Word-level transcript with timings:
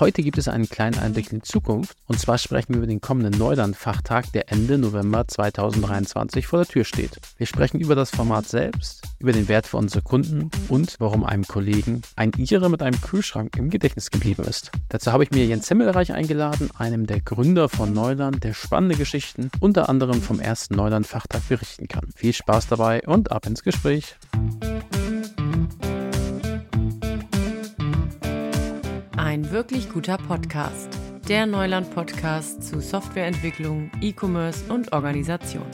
Heute 0.00 0.22
gibt 0.22 0.38
es 0.38 0.48
einen 0.48 0.66
kleinen 0.66 0.98
Einblick 0.98 1.30
in 1.30 1.40
die 1.40 1.44
Zukunft 1.44 1.94
und 2.06 2.18
zwar 2.18 2.38
sprechen 2.38 2.72
wir 2.72 2.78
über 2.78 2.86
den 2.86 3.02
kommenden 3.02 3.38
Neuland-Fachtag, 3.38 4.32
der 4.32 4.50
Ende 4.50 4.78
November 4.78 5.28
2023 5.28 6.46
vor 6.46 6.60
der 6.60 6.68
Tür 6.68 6.84
steht. 6.84 7.20
Wir 7.36 7.46
sprechen 7.46 7.80
über 7.80 7.94
das 7.94 8.08
Format 8.08 8.48
selbst, 8.48 9.02
über 9.18 9.32
den 9.32 9.46
Wert 9.48 9.66
für 9.66 9.76
unsere 9.76 10.00
Kunden 10.00 10.50
und 10.68 10.96
warum 11.00 11.22
einem 11.22 11.44
Kollegen 11.46 12.00
ein 12.16 12.32
Ihre 12.38 12.70
mit 12.70 12.82
einem 12.82 12.98
Kühlschrank 12.98 13.58
im 13.58 13.68
Gedächtnis 13.68 14.10
geblieben 14.10 14.44
ist. 14.44 14.72
Dazu 14.88 15.12
habe 15.12 15.24
ich 15.24 15.32
mir 15.32 15.44
Jens 15.44 15.68
Himmelreich 15.68 16.14
eingeladen, 16.14 16.70
einem 16.78 17.06
der 17.06 17.20
Gründer 17.20 17.68
von 17.68 17.92
Neuland, 17.92 18.42
der 18.42 18.54
spannende 18.54 18.96
Geschichten 18.96 19.50
unter 19.60 19.90
anderem 19.90 20.22
vom 20.22 20.40
ersten 20.40 20.76
Neuland-Fachtag 20.76 21.46
berichten 21.50 21.88
kann. 21.88 22.08
Viel 22.16 22.32
Spaß 22.32 22.68
dabei 22.68 23.02
und 23.06 23.32
ab 23.32 23.44
ins 23.44 23.62
Gespräch. 23.62 24.16
Ein 29.30 29.52
wirklich 29.52 29.88
guter 29.88 30.16
Podcast. 30.18 30.88
Der 31.28 31.46
Neuland-Podcast 31.46 32.64
zu 32.64 32.80
Softwareentwicklung, 32.80 33.88
E-Commerce 34.00 34.64
und 34.72 34.92
Organisation. 34.92 35.66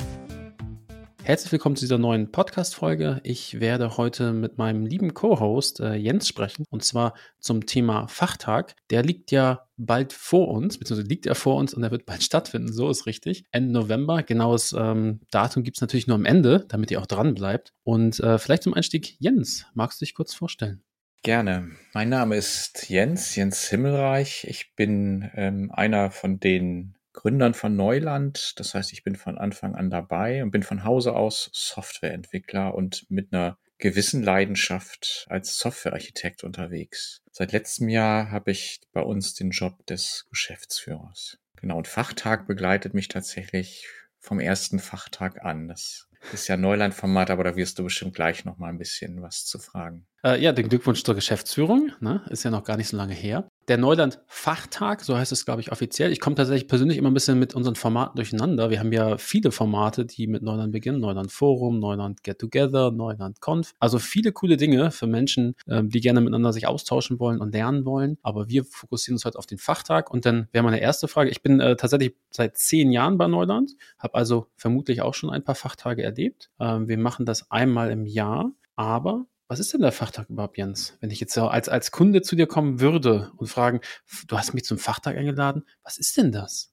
Herzlich 1.22 1.52
willkommen 1.52 1.74
zu 1.74 1.86
dieser 1.86 1.96
neuen 1.96 2.30
Podcast-Folge. 2.30 3.22
Ich 3.24 3.58
werde 3.58 3.96
heute 3.96 4.34
mit 4.34 4.58
meinem 4.58 4.84
lieben 4.84 5.14
Co-Host 5.14 5.80
äh, 5.80 5.94
Jens 5.94 6.28
sprechen 6.28 6.66
und 6.68 6.84
zwar 6.84 7.14
zum 7.38 7.64
Thema 7.64 8.08
Fachtag. 8.08 8.76
Der 8.90 9.02
liegt 9.02 9.30
ja 9.30 9.66
bald 9.78 10.12
vor 10.12 10.48
uns, 10.48 10.76
beziehungsweise 10.76 11.08
liegt 11.08 11.24
er 11.24 11.34
vor 11.34 11.56
uns 11.56 11.72
und 11.72 11.82
er 11.82 11.90
wird 11.90 12.04
bald 12.04 12.22
stattfinden, 12.24 12.70
so 12.74 12.90
ist 12.90 13.06
richtig. 13.06 13.46
Ende 13.52 13.72
November. 13.72 14.22
Genaues 14.22 14.74
ähm, 14.78 15.20
Datum 15.30 15.62
gibt 15.62 15.78
es 15.78 15.80
natürlich 15.80 16.06
nur 16.06 16.16
am 16.16 16.26
Ende, 16.26 16.66
damit 16.68 16.90
ihr 16.90 17.00
auch 17.00 17.06
dran 17.06 17.32
bleibt. 17.32 17.72
Und 17.84 18.20
äh, 18.20 18.36
vielleicht 18.36 18.64
zum 18.64 18.74
Einstieg, 18.74 19.16
Jens, 19.18 19.64
magst 19.72 19.98
du 19.98 20.04
dich 20.04 20.14
kurz 20.14 20.34
vorstellen? 20.34 20.82
Gerne. 21.22 21.70
Mein 21.92 22.08
Name 22.08 22.36
ist 22.36 22.88
Jens, 22.88 23.34
Jens 23.34 23.68
Himmelreich. 23.68 24.46
Ich 24.48 24.74
bin 24.74 25.30
ähm, 25.34 25.70
einer 25.72 26.10
von 26.10 26.38
den 26.38 26.94
Gründern 27.12 27.54
von 27.54 27.74
Neuland. 27.74 28.52
Das 28.60 28.74
heißt, 28.74 28.92
ich 28.92 29.02
bin 29.02 29.16
von 29.16 29.38
Anfang 29.38 29.74
an 29.74 29.90
dabei 29.90 30.42
und 30.42 30.50
bin 30.50 30.62
von 30.62 30.84
Hause 30.84 31.14
aus 31.14 31.50
Softwareentwickler 31.52 32.74
und 32.74 33.06
mit 33.08 33.32
einer 33.32 33.58
gewissen 33.78 34.22
Leidenschaft 34.22 35.26
als 35.28 35.58
Softwarearchitekt 35.58 36.44
unterwegs. 36.44 37.22
Seit 37.32 37.52
letztem 37.52 37.88
Jahr 37.88 38.30
habe 38.30 38.50
ich 38.50 38.80
bei 38.92 39.02
uns 39.02 39.34
den 39.34 39.50
Job 39.50 39.84
des 39.86 40.26
Geschäftsführers. 40.30 41.38
Genau, 41.56 41.78
und 41.78 41.88
Fachtag 41.88 42.46
begleitet 42.46 42.94
mich 42.94 43.08
tatsächlich 43.08 43.86
vom 44.20 44.40
ersten 44.40 44.78
Fachtag 44.78 45.44
an. 45.44 45.68
Das 45.68 46.08
ist 46.32 46.48
ja 46.48 46.56
Neuland-Format, 46.56 47.30
aber 47.30 47.44
da 47.44 47.56
wirst 47.56 47.78
du 47.78 47.84
bestimmt 47.84 48.14
gleich 48.14 48.44
noch 48.44 48.58
mal 48.58 48.68
ein 48.68 48.78
bisschen 48.78 49.22
was 49.22 49.44
zu 49.44 49.58
fragen. 49.58 50.06
Äh, 50.26 50.42
ja, 50.42 50.50
den 50.50 50.68
Glückwunsch 50.68 51.04
zur 51.04 51.14
Geschäftsführung. 51.14 51.92
Ne? 52.00 52.20
Ist 52.30 52.42
ja 52.42 52.50
noch 52.50 52.64
gar 52.64 52.76
nicht 52.76 52.88
so 52.88 52.96
lange 52.96 53.14
her. 53.14 53.46
Der 53.68 53.78
Neuland-Fachtag, 53.78 55.04
so 55.04 55.16
heißt 55.16 55.30
es, 55.30 55.44
glaube 55.44 55.60
ich, 55.60 55.70
offiziell. 55.70 56.10
Ich 56.10 56.18
komme 56.18 56.34
tatsächlich 56.34 56.66
persönlich 56.66 56.98
immer 56.98 57.10
ein 57.10 57.14
bisschen 57.14 57.38
mit 57.38 57.54
unseren 57.54 57.76
Formaten 57.76 58.16
durcheinander. 58.16 58.68
Wir 58.70 58.80
haben 58.80 58.92
ja 58.92 59.18
viele 59.18 59.52
Formate, 59.52 60.04
die 60.04 60.26
mit 60.26 60.42
Neuland 60.42 60.72
beginnen. 60.72 60.98
Neuland 60.98 61.30
Forum, 61.30 61.78
Neuland 61.78 62.24
Get 62.24 62.40
Together, 62.40 62.90
Neuland 62.90 63.40
Conf. 63.40 63.74
Also 63.78 64.00
viele 64.00 64.32
coole 64.32 64.56
Dinge 64.56 64.90
für 64.90 65.06
Menschen, 65.06 65.54
ähm, 65.68 65.90
die 65.90 66.00
gerne 66.00 66.20
miteinander 66.20 66.52
sich 66.52 66.66
austauschen 66.66 67.20
wollen 67.20 67.40
und 67.40 67.52
lernen 67.52 67.84
wollen. 67.84 68.18
Aber 68.22 68.48
wir 68.48 68.64
fokussieren 68.64 69.14
uns 69.14 69.24
heute 69.24 69.38
auf 69.38 69.46
den 69.46 69.58
Fachtag. 69.58 70.10
Und 70.10 70.26
dann 70.26 70.48
wäre 70.50 70.64
meine 70.64 70.80
erste 70.80 71.06
Frage. 71.06 71.30
Ich 71.30 71.40
bin 71.40 71.60
äh, 71.60 71.76
tatsächlich 71.76 72.16
seit 72.30 72.58
zehn 72.58 72.90
Jahren 72.90 73.16
bei 73.16 73.28
Neuland, 73.28 73.76
habe 73.96 74.14
also 74.16 74.48
vermutlich 74.56 75.02
auch 75.02 75.14
schon 75.14 75.30
ein 75.30 75.44
paar 75.44 75.54
Fachtage 75.54 76.02
erlebt. 76.02 76.50
Ähm, 76.58 76.88
wir 76.88 76.98
machen 76.98 77.26
das 77.26 77.48
einmal 77.48 77.92
im 77.92 78.06
Jahr. 78.06 78.50
Aber 78.78 79.24
was 79.48 79.60
ist 79.60 79.72
denn 79.72 79.80
der 79.80 79.92
Fachtag 79.92 80.28
überhaupt, 80.28 80.58
Jens? 80.58 80.96
Wenn 81.00 81.10
ich 81.10 81.20
jetzt 81.20 81.36
als, 81.38 81.68
als 81.68 81.90
Kunde 81.90 82.22
zu 82.22 82.36
dir 82.36 82.46
kommen 82.46 82.80
würde 82.80 83.30
und 83.36 83.46
fragen, 83.46 83.80
du 84.26 84.38
hast 84.38 84.54
mich 84.54 84.64
zum 84.64 84.78
Fachtag 84.78 85.16
eingeladen, 85.16 85.64
was 85.82 85.98
ist 85.98 86.16
denn 86.16 86.32
das? 86.32 86.72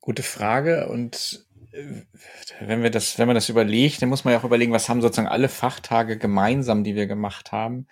Gute 0.00 0.22
Frage 0.22 0.88
und 0.88 1.46
äh, 1.72 2.02
wenn 2.60 2.82
wir 2.82 2.90
das, 2.90 3.18
wenn 3.18 3.26
man 3.26 3.34
das 3.34 3.48
überlegt, 3.48 4.02
dann 4.02 4.08
muss 4.08 4.24
man 4.24 4.32
ja 4.32 4.40
auch 4.40 4.44
überlegen, 4.44 4.72
was 4.72 4.88
haben 4.88 5.00
sozusagen 5.00 5.28
alle 5.28 5.48
Fachtage 5.48 6.18
gemeinsam, 6.18 6.84
die 6.84 6.94
wir 6.94 7.06
gemacht 7.06 7.52
haben. 7.52 7.86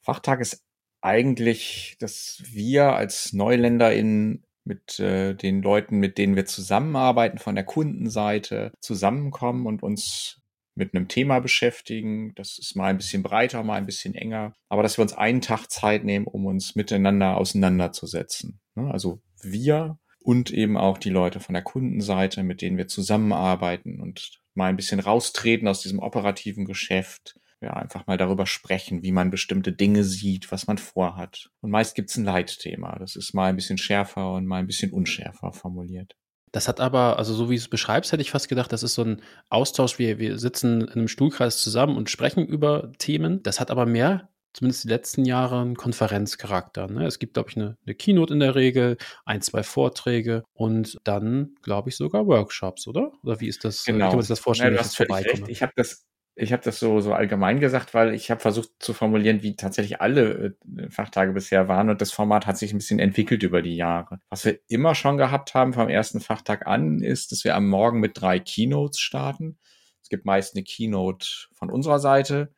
Fachtag 0.00 0.40
ist 0.40 0.64
eigentlich, 1.00 1.96
dass 1.98 2.42
wir 2.46 2.92
als 2.94 3.32
NeuländerInnen 3.32 4.44
mit 4.64 5.00
äh, 5.00 5.34
den 5.34 5.62
Leuten, 5.62 5.98
mit 5.98 6.18
denen 6.18 6.36
wir 6.36 6.46
zusammenarbeiten, 6.46 7.38
von 7.38 7.56
der 7.56 7.64
Kundenseite 7.64 8.72
zusammenkommen 8.80 9.66
und 9.66 9.82
uns 9.82 10.41
mit 10.74 10.94
einem 10.94 11.08
Thema 11.08 11.40
beschäftigen. 11.40 12.34
Das 12.34 12.58
ist 12.58 12.76
mal 12.76 12.86
ein 12.86 12.96
bisschen 12.96 13.22
breiter, 13.22 13.62
mal 13.62 13.76
ein 13.76 13.86
bisschen 13.86 14.14
enger. 14.14 14.54
Aber 14.68 14.82
dass 14.82 14.98
wir 14.98 15.02
uns 15.02 15.12
einen 15.12 15.40
Tag 15.40 15.70
Zeit 15.70 16.04
nehmen, 16.04 16.26
um 16.26 16.46
uns 16.46 16.74
miteinander 16.74 17.36
auseinanderzusetzen. 17.36 18.60
Ne? 18.74 18.90
Also 18.90 19.20
wir 19.42 19.98
und 20.24 20.50
eben 20.50 20.76
auch 20.76 20.98
die 20.98 21.10
Leute 21.10 21.40
von 21.40 21.54
der 21.54 21.62
Kundenseite, 21.62 22.42
mit 22.42 22.62
denen 22.62 22.76
wir 22.76 22.88
zusammenarbeiten 22.88 24.00
und 24.00 24.40
mal 24.54 24.66
ein 24.66 24.76
bisschen 24.76 25.00
raustreten 25.00 25.68
aus 25.68 25.82
diesem 25.82 25.98
operativen 25.98 26.64
Geschäft. 26.64 27.38
Ja, 27.60 27.74
einfach 27.74 28.08
mal 28.08 28.16
darüber 28.16 28.44
sprechen, 28.44 29.04
wie 29.04 29.12
man 29.12 29.30
bestimmte 29.30 29.72
Dinge 29.72 30.02
sieht, 30.02 30.50
was 30.50 30.66
man 30.66 30.78
vorhat. 30.78 31.48
Und 31.60 31.70
meist 31.70 31.94
gibt's 31.94 32.16
ein 32.16 32.24
Leitthema. 32.24 32.98
Das 32.98 33.14
ist 33.14 33.34
mal 33.34 33.50
ein 33.50 33.56
bisschen 33.56 33.78
schärfer 33.78 34.32
und 34.32 34.46
mal 34.46 34.58
ein 34.58 34.66
bisschen 34.66 34.92
unschärfer 34.92 35.52
formuliert. 35.52 36.16
Das 36.52 36.68
hat 36.68 36.80
aber, 36.80 37.18
also 37.18 37.34
so 37.34 37.48
wie 37.48 37.56
du 37.56 37.60
es 37.60 37.68
beschreibst, 37.68 38.12
hätte 38.12 38.22
ich 38.22 38.30
fast 38.30 38.48
gedacht, 38.48 38.72
das 38.72 38.82
ist 38.82 38.94
so 38.94 39.02
ein 39.02 39.22
Austausch, 39.48 39.98
wir, 39.98 40.18
wir 40.18 40.38
sitzen 40.38 40.82
in 40.82 40.88
einem 40.90 41.08
Stuhlkreis 41.08 41.62
zusammen 41.62 41.96
und 41.96 42.10
sprechen 42.10 42.46
über 42.46 42.92
Themen. 42.98 43.42
Das 43.42 43.58
hat 43.58 43.70
aber 43.70 43.86
mehr, 43.86 44.28
zumindest 44.52 44.84
die 44.84 44.88
letzten 44.88 45.24
Jahre, 45.24 45.60
einen 45.60 45.76
Konferenzcharakter. 45.76 46.88
Ne? 46.88 47.06
Es 47.06 47.18
gibt, 47.18 47.34
glaube 47.34 47.50
ich, 47.50 47.56
eine, 47.56 47.78
eine 47.86 47.94
Keynote 47.94 48.34
in 48.34 48.40
der 48.40 48.54
Regel, 48.54 48.98
ein, 49.24 49.40
zwei 49.40 49.62
Vorträge 49.62 50.44
und 50.52 50.98
dann, 51.04 51.54
glaube 51.62 51.88
ich, 51.88 51.96
sogar 51.96 52.26
Workshops, 52.26 52.86
oder? 52.86 53.12
Oder 53.22 53.40
wie 53.40 53.48
ist 53.48 53.64
das? 53.64 53.84
Genau. 53.84 53.96
Wie 53.96 54.00
kann 54.08 54.16
man 54.16 54.22
sich 54.22 54.28
das 54.28 54.40
vorstellen, 54.40 54.74
ja, 54.74 54.78
du 54.78 54.84
hast 54.84 54.96
völlig 54.96 55.26
recht. 55.26 55.48
Ich 55.48 55.62
habe 55.62 55.72
das 55.74 56.06
ich 56.34 56.52
habe 56.52 56.62
das 56.62 56.78
so, 56.78 57.00
so 57.00 57.12
allgemein 57.12 57.60
gesagt, 57.60 57.92
weil 57.94 58.14
ich 58.14 58.30
habe 58.30 58.40
versucht 58.40 58.70
zu 58.78 58.94
formulieren, 58.94 59.42
wie 59.42 59.54
tatsächlich 59.54 60.00
alle 60.00 60.56
äh, 60.78 60.90
Fachtage 60.90 61.32
bisher 61.32 61.68
waren 61.68 61.90
und 61.90 62.00
das 62.00 62.12
Format 62.12 62.46
hat 62.46 62.56
sich 62.56 62.72
ein 62.72 62.78
bisschen 62.78 62.98
entwickelt 62.98 63.42
über 63.42 63.60
die 63.60 63.76
Jahre. 63.76 64.20
Was 64.30 64.44
wir 64.44 64.58
immer 64.68 64.94
schon 64.94 65.18
gehabt 65.18 65.54
haben 65.54 65.74
vom 65.74 65.88
ersten 65.88 66.20
Fachtag 66.20 66.66
an, 66.66 67.00
ist, 67.00 67.32
dass 67.32 67.44
wir 67.44 67.54
am 67.54 67.68
Morgen 67.68 68.00
mit 68.00 68.20
drei 68.20 68.38
Keynotes 68.38 68.98
starten. 68.98 69.58
Es 70.02 70.08
gibt 70.08 70.24
meist 70.24 70.56
eine 70.56 70.64
Keynote 70.64 71.26
von 71.52 71.70
unserer 71.70 71.98
Seite, 71.98 72.52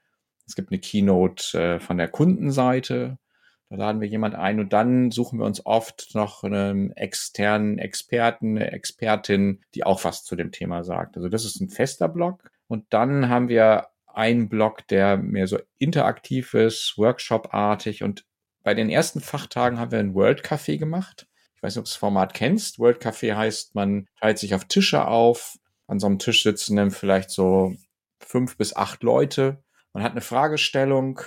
es 0.46 0.54
gibt 0.54 0.70
eine 0.70 0.80
Keynote 0.80 1.58
äh, 1.58 1.80
von 1.80 1.96
der 1.98 2.08
Kundenseite, 2.08 3.18
da 3.70 3.76
laden 3.76 4.00
wir 4.00 4.08
jemand 4.08 4.36
ein 4.36 4.60
und 4.60 4.72
dann 4.72 5.10
suchen 5.10 5.41
wir 5.41 5.46
uns 5.46 5.64
oft 5.66 6.14
noch 6.14 6.44
einen 6.44 6.92
externen 6.92 7.78
Experten, 7.78 8.56
eine 8.56 8.70
Expertin, 8.70 9.62
die 9.74 9.84
auch 9.84 10.04
was 10.04 10.22
zu 10.22 10.36
dem 10.36 10.52
Thema 10.52 10.84
sagt. 10.84 11.16
Also 11.16 11.28
das 11.28 11.44
ist 11.44 11.60
ein 11.60 11.70
fester 11.70 12.08
Block. 12.08 12.50
Und 12.69 12.86
dann 12.91 13.28
haben 13.28 13.48
wir 13.48 13.88
einen 14.06 14.48
Block, 14.48 14.86
der 14.88 15.16
mehr 15.16 15.47
so 15.47 15.58
interaktiv 15.78 16.54
ist, 16.54 16.94
Workshop-artig. 16.97 18.02
Und 18.02 18.25
bei 18.62 18.75
den 18.75 18.88
ersten 18.88 19.20
Fachtagen 19.20 19.78
haben 19.78 19.91
wir 19.91 19.98
ein 19.98 20.14
World 20.14 20.44
Café 20.44 20.78
gemacht. 20.78 21.26
Ich 21.56 21.62
weiß 21.62 21.74
nicht, 21.74 21.80
ob 21.80 21.84
du 21.84 21.91
das 21.91 21.97
Format 21.97 22.34
kennst. 22.34 22.78
World 22.78 23.03
Café 23.03 23.34
heißt, 23.36 23.74
man 23.74 24.06
teilt 24.20 24.38
sich 24.38 24.54
auf 24.54 24.64
Tische 24.66 25.06
auf. 25.06 25.56
An 25.86 25.98
so 25.98 26.06
einem 26.06 26.19
Tisch 26.19 26.42
sitzen 26.42 26.76
dann 26.76 26.91
vielleicht 26.91 27.30
so 27.30 27.74
fünf 28.20 28.56
bis 28.56 28.74
acht 28.74 29.03
Leute. 29.03 29.62
Man 29.92 30.03
hat 30.03 30.12
eine 30.12 30.20
Fragestellung, 30.20 31.20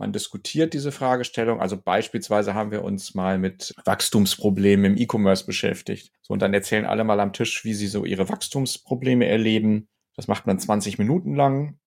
man 0.00 0.12
diskutiert 0.12 0.72
diese 0.72 0.92
Fragestellung. 0.92 1.60
Also 1.60 1.76
beispielsweise 1.76 2.54
haben 2.54 2.70
wir 2.70 2.82
uns 2.82 3.14
mal 3.14 3.38
mit 3.38 3.74
Wachstumsproblemen 3.84 4.92
im 4.92 4.96
E-Commerce 4.96 5.44
beschäftigt. 5.44 6.10
So, 6.22 6.32
und 6.32 6.40
dann 6.40 6.54
erzählen 6.54 6.86
alle 6.86 7.04
mal 7.04 7.20
am 7.20 7.32
Tisch, 7.32 7.64
wie 7.64 7.74
sie 7.74 7.86
so 7.86 8.04
ihre 8.04 8.28
Wachstumsprobleme 8.28 9.26
erleben. 9.26 9.88
Das 10.20 10.28
macht 10.28 10.46
man 10.46 10.58
20 10.58 10.98
Minuten 10.98 11.34
lang. 11.34 11.78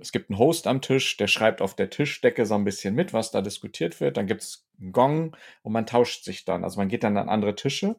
Es 0.00 0.10
gibt 0.10 0.28
einen 0.28 0.40
Host 0.40 0.66
am 0.66 0.80
Tisch, 0.80 1.16
der 1.18 1.28
schreibt 1.28 1.62
auf 1.62 1.76
der 1.76 1.88
Tischdecke 1.88 2.44
so 2.44 2.56
ein 2.56 2.64
bisschen 2.64 2.96
mit, 2.96 3.12
was 3.12 3.30
da 3.30 3.42
diskutiert 3.42 4.00
wird. 4.00 4.16
Dann 4.16 4.26
gibt 4.26 4.42
es 4.42 4.66
einen 4.80 4.90
Gong 4.90 5.36
und 5.62 5.72
man 5.72 5.86
tauscht 5.86 6.24
sich 6.24 6.44
dann. 6.44 6.64
Also 6.64 6.80
man 6.80 6.88
geht 6.88 7.04
dann 7.04 7.16
an 7.16 7.28
andere 7.28 7.54
Tische. 7.54 7.94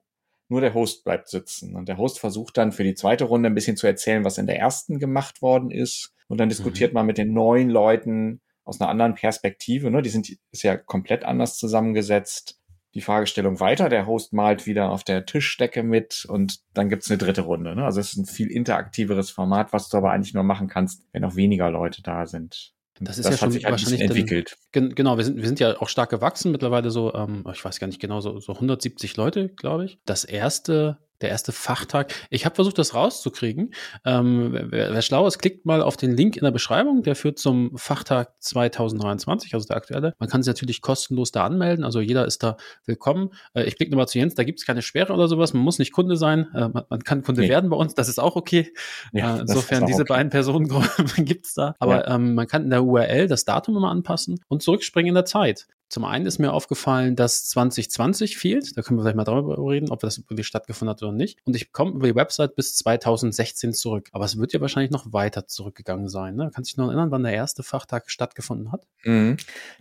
Nur 0.49 0.59
der 0.59 0.73
Host 0.73 1.05
bleibt 1.05 1.29
sitzen. 1.29 1.73
Und 1.73 1.87
der 1.87 1.97
Host 1.97 2.19
versucht 2.19 2.57
dann 2.57 2.73
für 2.73 2.83
die 2.83 2.95
zweite 2.95 3.23
Runde 3.23 3.47
ein 3.47 3.55
bisschen 3.55 3.77
zu 3.77 3.87
erzählen, 3.87 4.25
was 4.25 4.37
in 4.37 4.45
der 4.45 4.59
ersten 4.59 4.99
gemacht 4.99 5.41
worden 5.41 5.71
ist. 5.71 6.13
Und 6.27 6.41
dann 6.41 6.49
diskutiert 6.49 6.91
mhm. 6.91 6.95
man 6.95 7.05
mit 7.05 7.17
den 7.17 7.31
neuen 7.31 7.69
Leuten 7.69 8.41
aus 8.65 8.81
einer 8.81 8.89
anderen 8.89 9.15
Perspektive. 9.15 9.89
Ne? 9.89 10.01
Die 10.01 10.09
sind 10.09 10.37
ist 10.51 10.63
ja 10.63 10.75
komplett 10.75 11.23
anders 11.23 11.57
zusammengesetzt 11.57 12.56
die 12.97 13.03
Fragestellung 13.03 13.59
weiter. 13.59 13.89
Der 13.89 14.05
Host 14.05 14.33
malt 14.33 14.65
wieder 14.65 14.89
auf 14.91 15.03
der 15.03 15.25
Tischdecke 15.25 15.83
mit 15.83 16.25
und 16.27 16.59
dann 16.73 16.89
gibt's 16.89 17.09
eine 17.09 17.17
dritte 17.17 17.41
Runde. 17.41 17.75
Ne? 17.75 17.85
Also 17.85 17.99
es 17.99 18.13
ist 18.13 18.17
ein 18.17 18.25
viel 18.25 18.51
interaktiveres 18.51 19.29
Format, 19.29 19.71
was 19.71 19.89
du 19.89 19.97
aber 19.97 20.11
eigentlich 20.11 20.33
nur 20.33 20.43
machen 20.43 20.67
kannst, 20.67 21.03
wenn 21.13 21.23
auch 21.23 21.35
weniger 21.35 21.71
Leute 21.71 22.01
da 22.01 22.25
sind. 22.25 22.73
Das 22.99 23.17
ist 23.17 23.25
das 23.25 23.33
ja 23.33 23.37
schon 23.37 23.53
halt 23.53 23.63
wahrscheinlich 23.63 24.01
entwickelt. 24.01 24.57
Dann, 24.71 24.95
genau, 24.95 25.17
wir 25.17 25.23
sind, 25.23 25.37
wir 25.37 25.45
sind 25.45 25.59
ja 25.59 25.79
auch 25.79 25.89
stark 25.89 26.09
gewachsen, 26.09 26.51
mittlerweile 26.51 26.89
so, 26.89 27.13
ähm, 27.13 27.45
ich 27.53 27.63
weiß 27.63 27.79
gar 27.79 27.87
nicht 27.87 27.99
genau, 27.99 28.21
so, 28.21 28.39
so 28.39 28.53
170 28.53 29.15
Leute, 29.17 29.49
glaube 29.49 29.85
ich. 29.85 29.99
Das 30.05 30.23
erste 30.23 30.97
Der 31.21 31.29
erste 31.29 31.51
Fachtag. 31.51 32.13
Ich 32.29 32.45
habe 32.45 32.53
versucht, 32.53 32.77
das 32.77 32.93
rauszukriegen. 32.93 33.73
Ähm, 34.05 34.51
wer, 34.53 34.93
wer 34.93 35.01
schlau 35.01 35.25
ist, 35.25 35.39
klickt 35.39 35.65
mal 35.65 35.81
auf 35.81 35.97
den 35.97 36.15
Link 36.15 36.37
in 36.37 36.43
der 36.43 36.51
Beschreibung. 36.51 37.01
Der 37.01 37.15
führt 37.15 37.39
zum 37.39 37.75
Fachtag 37.75 38.33
2023, 38.39 39.55
also 39.55 39.65
der 39.67 39.77
aktuelle. 39.77 40.13
Man 40.19 40.29
kann 40.29 40.43
sich 40.43 40.53
natürlich 40.53 40.81
kostenlos 40.81 41.31
da 41.31 41.43
anmelden. 41.43 41.83
Also 41.83 42.01
jeder 42.01 42.25
ist 42.25 42.43
da 42.43 42.57
willkommen. 42.85 43.31
Äh, 43.55 43.63
ich 43.63 43.77
blicke 43.77 43.91
nochmal 43.91 44.07
zu 44.07 44.19
Jens. 44.19 44.35
Da 44.35 44.43
gibt 44.43 44.59
es 44.59 44.65
keine 44.65 44.83
Sperre 44.83 45.11
oder 45.13 45.27
sowas. 45.27 45.53
Man 45.53 45.63
muss 45.63 45.79
nicht 45.79 45.91
Kunde 45.91 46.17
sein. 46.17 46.47
Äh, 46.53 46.69
man, 46.69 46.83
man, 46.87 47.03
kann 47.03 47.23
Kunde 47.23 47.41
nee. 47.41 47.49
werden 47.49 47.71
bei 47.71 47.77
uns. 47.77 47.95
Das 47.95 48.09
ist 48.09 48.19
auch 48.19 48.35
okay. 48.35 48.71
Ja, 49.11 49.37
äh, 49.37 49.41
insofern 49.41 49.87
diese 49.87 50.03
okay. 50.03 50.13
beiden 50.13 50.29
Personengruppen 50.29 51.25
gibt 51.25 51.47
es 51.47 51.55
da. 51.55 51.75
Aber 51.79 52.07
ja. 52.07 52.15
ähm, 52.15 52.35
man 52.35 52.47
kann 52.47 52.63
in 52.63 52.69
der 52.69 52.83
URL 52.83 53.27
das 53.27 53.43
Datum 53.43 53.75
immer 53.75 53.89
anpassen 53.89 54.39
und 54.49 54.61
zurückspringen 54.61 55.09
in 55.09 55.15
der 55.15 55.25
Zeit. 55.25 55.67
Zum 55.89 56.03
einen 56.03 56.25
ist 56.25 56.37
mir 56.37 56.51
aufgefallen, 56.51 57.15
dass 57.15 57.45
2020 57.45 58.37
fehlt. 58.37 58.77
Da 58.77 58.81
können 58.81 58.99
wir 58.99 59.03
vielleicht 59.03 59.15
mal 59.15 59.23
darüber 59.23 59.57
reden, 59.57 59.89
ob 59.89 60.01
das 60.01 60.19
wirklich 60.29 60.45
stattgefunden 60.45 60.89
hat 60.89 61.01
oder 61.01 61.13
nicht. 61.13 61.39
Und 61.45 61.55
ich 61.55 61.71
komme 61.71 61.91
über 61.91 62.07
die 62.07 62.15
Website 62.15 62.55
bis 62.55 62.75
2016 62.75 63.71
zurück. 63.73 64.09
Aber 64.11 64.25
es 64.25 64.37
wird 64.37 64.51
ja 64.51 64.59
wahrscheinlich 64.59 64.91
noch 64.91 65.13
weiter 65.13 65.47
zurückgegangen 65.47 66.09
sein. 66.09 66.35
Ne? 66.35 66.51
Kannst 66.53 66.71
du 66.71 66.73
dich 66.73 66.77
noch 66.77 66.87
erinnern, 66.87 67.11
wann 67.11 67.23
der 67.23 67.31
erste 67.33 67.63
Fachtag 67.63 68.11
stattgefunden 68.11 68.73
hat? 68.73 68.85
Mhm. 69.05 69.37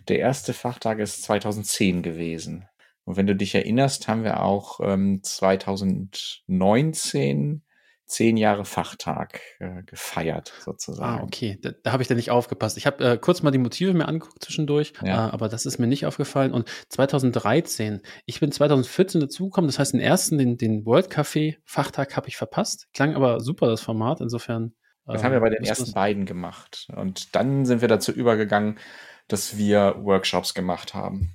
Der 0.07 0.19
erste 0.19 0.53
Fachtag 0.53 0.99
ist 0.99 1.23
2010 1.23 2.03
gewesen. 2.03 2.69
Und 3.03 3.17
wenn 3.17 3.27
du 3.27 3.35
dich 3.35 3.53
erinnerst, 3.55 4.07
haben 4.07 4.23
wir 4.23 4.43
auch 4.43 4.79
ähm, 4.81 5.21
2019 5.23 7.63
zehn 8.07 8.37
Jahre 8.37 8.63
Fachtag 8.65 9.41
äh, 9.59 9.83
gefeiert, 9.83 10.53
sozusagen. 10.63 11.19
Ah, 11.19 11.23
okay. 11.23 11.59
Da, 11.61 11.71
da 11.83 11.91
habe 11.91 12.01
ich 12.01 12.07
dann 12.07 12.17
nicht 12.17 12.31
aufgepasst. 12.31 12.77
Ich 12.77 12.87
habe 12.87 13.03
äh, 13.03 13.17
kurz 13.17 13.43
mal 13.43 13.51
die 13.51 13.57
Motive 13.57 13.93
mir 13.93 14.07
angeguckt 14.07 14.43
zwischendurch, 14.43 14.93
ja. 15.03 15.27
äh, 15.27 15.31
aber 15.31 15.49
das 15.49 15.65
ist 15.65 15.77
mir 15.77 15.87
nicht 15.87 16.05
aufgefallen. 16.05 16.53
Und 16.53 16.69
2013, 16.89 18.01
ich 18.25 18.39
bin 18.39 18.51
2014 18.51 19.21
dazugekommen, 19.21 19.67
das 19.67 19.77
heißt, 19.77 19.93
den 19.93 19.99
ersten, 19.99 20.37
den, 20.37 20.57
den 20.57 20.85
World 20.85 21.11
Café 21.11 21.57
Fachtag 21.65 22.15
habe 22.15 22.29
ich 22.29 22.37
verpasst. 22.37 22.87
Klang 22.93 23.13
aber 23.13 23.41
super, 23.41 23.67
das 23.67 23.81
Format. 23.81 24.21
Insofern. 24.21 24.73
Das 25.05 25.23
haben 25.23 25.31
wir 25.31 25.39
bei 25.39 25.49
den 25.49 25.63
ersten 25.63 25.93
beiden 25.93 26.25
gemacht. 26.25 26.87
Und 26.93 27.33
dann 27.35 27.65
sind 27.65 27.79
wir 27.79 27.87
dazu 27.87 28.11
übergegangen, 28.11 28.77
dass 29.29 29.57
wir 29.57 29.95
Workshops 29.99 30.53
gemacht 30.53 30.93
haben. 30.93 31.33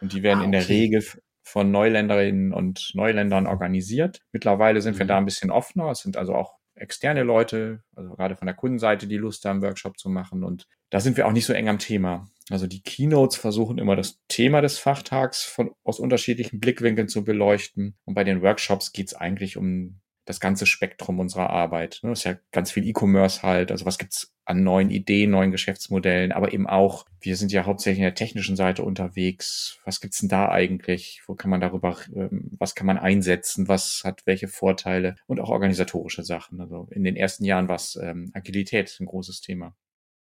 Und 0.00 0.12
die 0.12 0.22
werden 0.22 0.38
ah, 0.38 0.42
okay. 0.42 0.46
in 0.46 0.52
der 0.52 0.68
Regel 0.68 1.04
von 1.48 1.70
Neuländerinnen 1.70 2.52
und 2.52 2.90
Neuländern 2.94 3.46
organisiert. 3.46 4.20
Mittlerweile 4.32 4.80
sind 4.80 4.94
mhm. 4.94 4.98
wir 5.00 5.06
da 5.06 5.18
ein 5.18 5.24
bisschen 5.24 5.50
offener. 5.50 5.90
Es 5.90 6.00
sind 6.00 6.16
also 6.16 6.34
auch 6.34 6.58
externe 6.74 7.22
Leute, 7.22 7.82
also 7.96 8.14
gerade 8.14 8.36
von 8.36 8.46
der 8.46 8.54
Kundenseite, 8.54 9.06
die 9.06 9.16
Lust 9.16 9.44
haben, 9.44 9.62
Workshop 9.62 9.98
zu 9.98 10.08
machen. 10.08 10.44
Und 10.44 10.66
da 10.90 11.00
sind 11.00 11.16
wir 11.16 11.26
auch 11.26 11.32
nicht 11.32 11.46
so 11.46 11.52
eng 11.52 11.68
am 11.68 11.78
Thema. 11.78 12.28
Also 12.50 12.66
die 12.66 12.82
Keynotes 12.82 13.36
versuchen 13.36 13.78
immer 13.78 13.96
das 13.96 14.20
Thema 14.28 14.60
des 14.60 14.78
Fachtags 14.78 15.44
von, 15.44 15.70
aus 15.84 16.00
unterschiedlichen 16.00 16.60
Blickwinkeln 16.60 17.08
zu 17.08 17.24
beleuchten. 17.24 17.96
Und 18.04 18.14
bei 18.14 18.24
den 18.24 18.42
Workshops 18.42 18.92
geht 18.92 19.08
es 19.08 19.14
eigentlich 19.14 19.56
um 19.56 20.00
das 20.28 20.40
ganze 20.40 20.66
Spektrum 20.66 21.20
unserer 21.20 21.48
Arbeit. 21.48 22.00
Das 22.02 22.18
ist 22.20 22.24
ja 22.24 22.36
ganz 22.52 22.70
viel 22.70 22.86
E-Commerce 22.86 23.42
halt. 23.42 23.72
Also 23.72 23.86
was 23.86 23.96
gibt's 23.96 24.34
an 24.44 24.62
neuen 24.62 24.90
Ideen, 24.90 25.30
neuen 25.30 25.50
Geschäftsmodellen, 25.50 26.32
aber 26.32 26.52
eben 26.52 26.66
auch, 26.66 27.06
wir 27.20 27.36
sind 27.36 27.50
ja 27.50 27.64
hauptsächlich 27.64 27.98
in 27.98 28.04
der 28.04 28.14
technischen 28.14 28.56
Seite 28.56 28.82
unterwegs. 28.82 29.78
Was 29.84 30.00
gibt's 30.00 30.20
denn 30.20 30.28
da 30.28 30.50
eigentlich? 30.50 31.22
Wo 31.26 31.34
kann 31.34 31.50
man 31.50 31.60
darüber, 31.60 31.96
ähm, 32.14 32.50
was 32.58 32.74
kann 32.74 32.86
man 32.86 32.98
einsetzen? 32.98 33.68
Was 33.68 34.02
hat 34.04 34.22
welche 34.26 34.48
Vorteile? 34.48 35.16
Und 35.26 35.40
auch 35.40 35.48
organisatorische 35.48 36.24
Sachen. 36.24 36.60
Also 36.60 36.88
in 36.90 37.04
den 37.04 37.16
ersten 37.16 37.44
Jahren 37.44 37.68
war 37.68 37.80
ähm, 38.00 38.30
Agilität 38.34 38.96
ein 39.00 39.06
großes 39.06 39.40
Thema. 39.40 39.74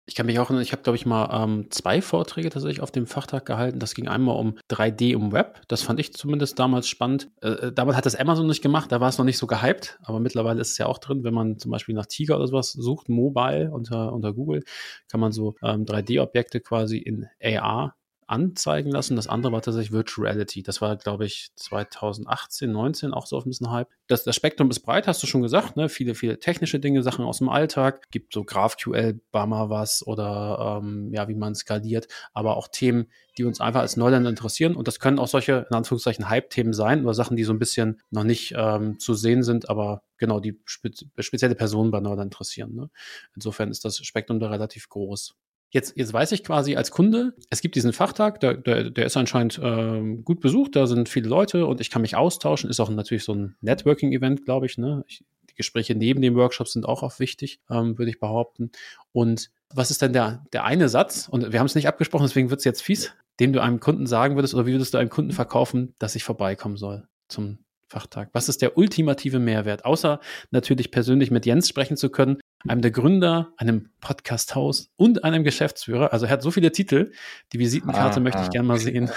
Ich 0.08 0.14
kann 0.14 0.28
mich 0.28 0.38
auch 0.38 0.46
erinnern, 0.46 0.62
ich 0.62 0.72
habe, 0.72 0.84
glaube 0.84 0.98
ich, 0.98 1.08
mal 1.08 1.44
ähm, 1.44 1.72
zwei 1.72 2.00
Vorträge 2.00 2.52
tatsächlich 2.52 2.82
auf 2.82 2.92
dem 2.92 3.08
Fachtag 3.08 3.46
gehalten. 3.46 3.80
Das 3.80 3.96
ging 3.96 4.08
einmal 4.08 4.38
um 4.38 4.60
3D 4.70 5.14
im 5.14 5.32
Web. 5.32 5.64
Das 5.68 5.82
fand 5.82 6.00
ich 6.00 6.14
zumindest 6.14 6.60
damals 6.60 6.88
spannend. 6.88 7.32
Äh, 7.42 7.50
äh, 7.50 7.74
damals 7.74 7.98
hat 7.98 8.06
das 8.06 8.16
Amazon 8.16 8.46
nicht 8.46 8.62
gemacht, 8.62 8.92
da 8.92 9.02
war 9.02 9.10
es 9.10 9.18
noch 9.18 9.26
nicht 9.26 9.40
so 9.40 9.48
gehypt, 9.48 9.98
aber 10.04 10.20
mittlerweile 10.20 10.62
ist 10.62 10.74
es 10.74 10.78
ja 10.78 10.86
auch 10.86 11.00
drin, 11.00 11.24
wenn 11.24 11.34
man 11.34 11.58
zum 11.58 11.72
Beispiel 11.72 11.96
nach 11.96 12.06
Tiger 12.06 12.36
oder 12.36 12.46
sowas 12.46 12.72
sucht, 12.72 13.10
mobile 13.10 13.72
unter, 13.72 14.14
unter 14.14 14.32
Google, 14.34 14.64
kann 15.10 15.20
man 15.20 15.32
so 15.32 15.56
ähm, 15.64 15.86
3D-Objekte 15.86 16.62
quasi 16.62 17.00
in 17.00 17.28
AR 17.44 17.96
anzeigen 18.28 18.92
lassen. 18.92 19.16
Das 19.16 19.28
andere 19.28 19.52
war 19.52 19.62
tatsächlich 19.62 19.92
Virtual 19.92 20.28
Reality. 20.28 20.64
Das 20.64 20.82
war, 20.82 20.96
glaube 20.96 21.26
ich, 21.26 21.52
2018, 21.56 22.72
19 22.72 23.14
auch 23.14 23.28
so 23.28 23.38
auf 23.38 23.46
ein 23.46 23.50
bisschen 23.50 23.72
Hype. 23.72 23.90
Das, 24.08 24.24
das 24.24 24.36
Spektrum 24.36 24.70
ist 24.70 24.80
breit, 24.80 25.08
hast 25.08 25.22
du 25.22 25.28
schon 25.28 25.42
gesagt. 25.42 25.78
Ne? 25.78 25.90
Viele, 25.90 26.16
viele 26.16 26.40
technische 26.40 26.80
Dinge, 26.80 27.04
Sachen 27.04 27.26
aus 27.26 27.38
dem 27.38 27.50
Alltag. 27.50 28.10
Gibt 28.12 28.34
so 28.34 28.44
GraphQL, 28.44 29.20
Bama 29.32 29.70
was 29.70 30.06
oder 30.06 30.80
ähm, 30.82 31.12
ja, 31.14 31.28
wie 31.28 31.36
man 31.36 31.56
skaliert. 31.56 32.08
Aber 32.34 32.58
auch 32.58 32.68
Themen, 32.68 33.08
die 33.38 33.44
uns 33.44 33.62
einfach 33.62 33.82
als 33.82 33.98
Neuländer 33.98 34.30
interessieren. 34.30 34.76
Und 34.76 34.88
das 34.88 35.00
können 35.00 35.20
auch 35.20 35.28
solche, 35.28 35.68
in 35.70 35.76
Anführungszeichen, 35.76 36.30
Hype-Themen 36.30 36.74
sein 36.74 37.04
oder 37.04 37.14
Sachen, 37.14 37.38
die 37.38 37.44
so 37.44 37.54
ein 37.54 37.60
bisschen 37.60 38.02
noch 38.10 38.24
nicht 38.24 38.54
ähm, 38.58 39.00
zu 39.00 39.14
sehen 39.14 39.44
sind, 39.44 39.70
aber 39.70 40.04
genau 40.18 40.40
die 40.40 40.60
spe 40.66 40.92
spezielle 41.20 41.56
Personen 41.56 41.92
bei 41.92 42.00
Neuland 42.00 42.34
interessieren. 42.34 42.74
Ne? 42.74 42.90
Insofern 43.36 43.70
ist 43.70 43.86
das 43.86 43.98
Spektrum 43.98 44.40
da 44.40 44.50
relativ 44.50 44.90
groß. 44.90 45.36
Jetzt, 45.72 45.98
jetzt 45.98 46.14
weiß 46.14 46.32
ich 46.32 46.44
quasi 46.44 46.76
als 46.76 46.92
Kunde, 46.92 47.34
es 47.50 47.62
gibt 47.62 47.76
diesen 47.76 47.92
Fachtag, 47.92 48.40
der, 48.40 48.54
der, 48.56 48.92
der 48.92 49.06
ist 49.06 49.18
anscheinend 49.18 49.60
ähm, 49.62 50.24
gut 50.24 50.40
besucht, 50.40 50.76
da 50.76 50.88
sind 50.88 51.10
viele 51.10 51.28
Leute 51.28 51.66
und 51.66 51.82
ich 51.82 51.90
kann 51.90 52.02
mich 52.02 52.16
austauschen. 52.16 52.70
Ist 52.70 52.80
auch 52.80 52.90
natürlich 52.90 53.26
so 53.26 53.34
ein 53.34 53.56
Networking-Event, 53.62 54.46
glaube 54.46 54.68
ich, 54.68 54.78
ne? 54.78 55.04
Ich, 55.08 55.24
die 55.50 55.56
Gespräche 55.56 55.96
neben 55.96 56.22
den 56.22 56.36
Workshops 56.36 56.74
sind 56.74 56.86
auch 56.86 57.04
oft 57.04 57.20
wichtig, 57.20 57.60
ähm, 57.70 57.98
würde 57.98 58.12
ich 58.12 58.20
behaupten. 58.20 58.72
Und 59.12 59.50
was 59.74 59.92
ist 59.92 60.02
denn 60.02 60.14
der, 60.14 60.46
der 60.54 60.64
eine 60.64 60.88
Satz, 60.88 61.28
und 61.30 61.52
wir 61.52 61.60
haben 61.60 61.66
es 61.66 61.76
nicht 61.76 61.88
abgesprochen, 61.88 62.26
deswegen 62.26 62.50
wird 62.50 62.60
es 62.60 62.66
jetzt 62.66 62.82
fies, 62.82 63.14
den 63.40 63.52
du 63.52 63.62
einem 63.62 63.80
Kunden 63.80 64.08
sagen 64.08 64.36
würdest, 64.36 64.54
oder 64.54 64.66
wie 64.66 64.72
würdest 64.72 64.94
du 64.94 64.98
einem 64.98 65.10
Kunden 65.10 65.32
verkaufen, 65.32 65.94
dass 66.00 66.16
ich 66.16 66.24
vorbeikommen 66.24 66.78
soll 66.78 67.08
zum 67.28 67.60
Fachtag? 67.88 68.30
Was 68.34 68.50
ist 68.50 68.62
der 68.62 68.78
ultimative 68.78 69.40
Mehrwert? 69.40 69.86
Außer 69.86 70.20
natürlich 70.52 70.92
persönlich 70.92 71.32
mit 71.32 71.46
Jens 71.46 71.68
sprechen 71.68 71.98
zu 71.98 72.10
können, 72.10 72.40
einem 72.68 72.82
der 72.82 72.92
Gründer, 72.92 73.54
einem 73.58 73.90
Podcast-Haus 74.02 74.92
und 74.96 75.24
einem 75.24 75.44
Geschäftsführer. 75.44 76.14
Also 76.14 76.26
er 76.26 76.32
hat 76.32 76.42
so 76.42 76.52
viele 76.52 76.72
Titel. 76.72 77.12
Die 77.54 77.60
Visitenkarte 77.60 78.18
ah, 78.18 78.20
möchte 78.20 78.42
ich 78.42 78.48
ah. 78.48 78.52
gerne 78.52 78.68
mal 78.68 78.80
sehen. 78.80 79.10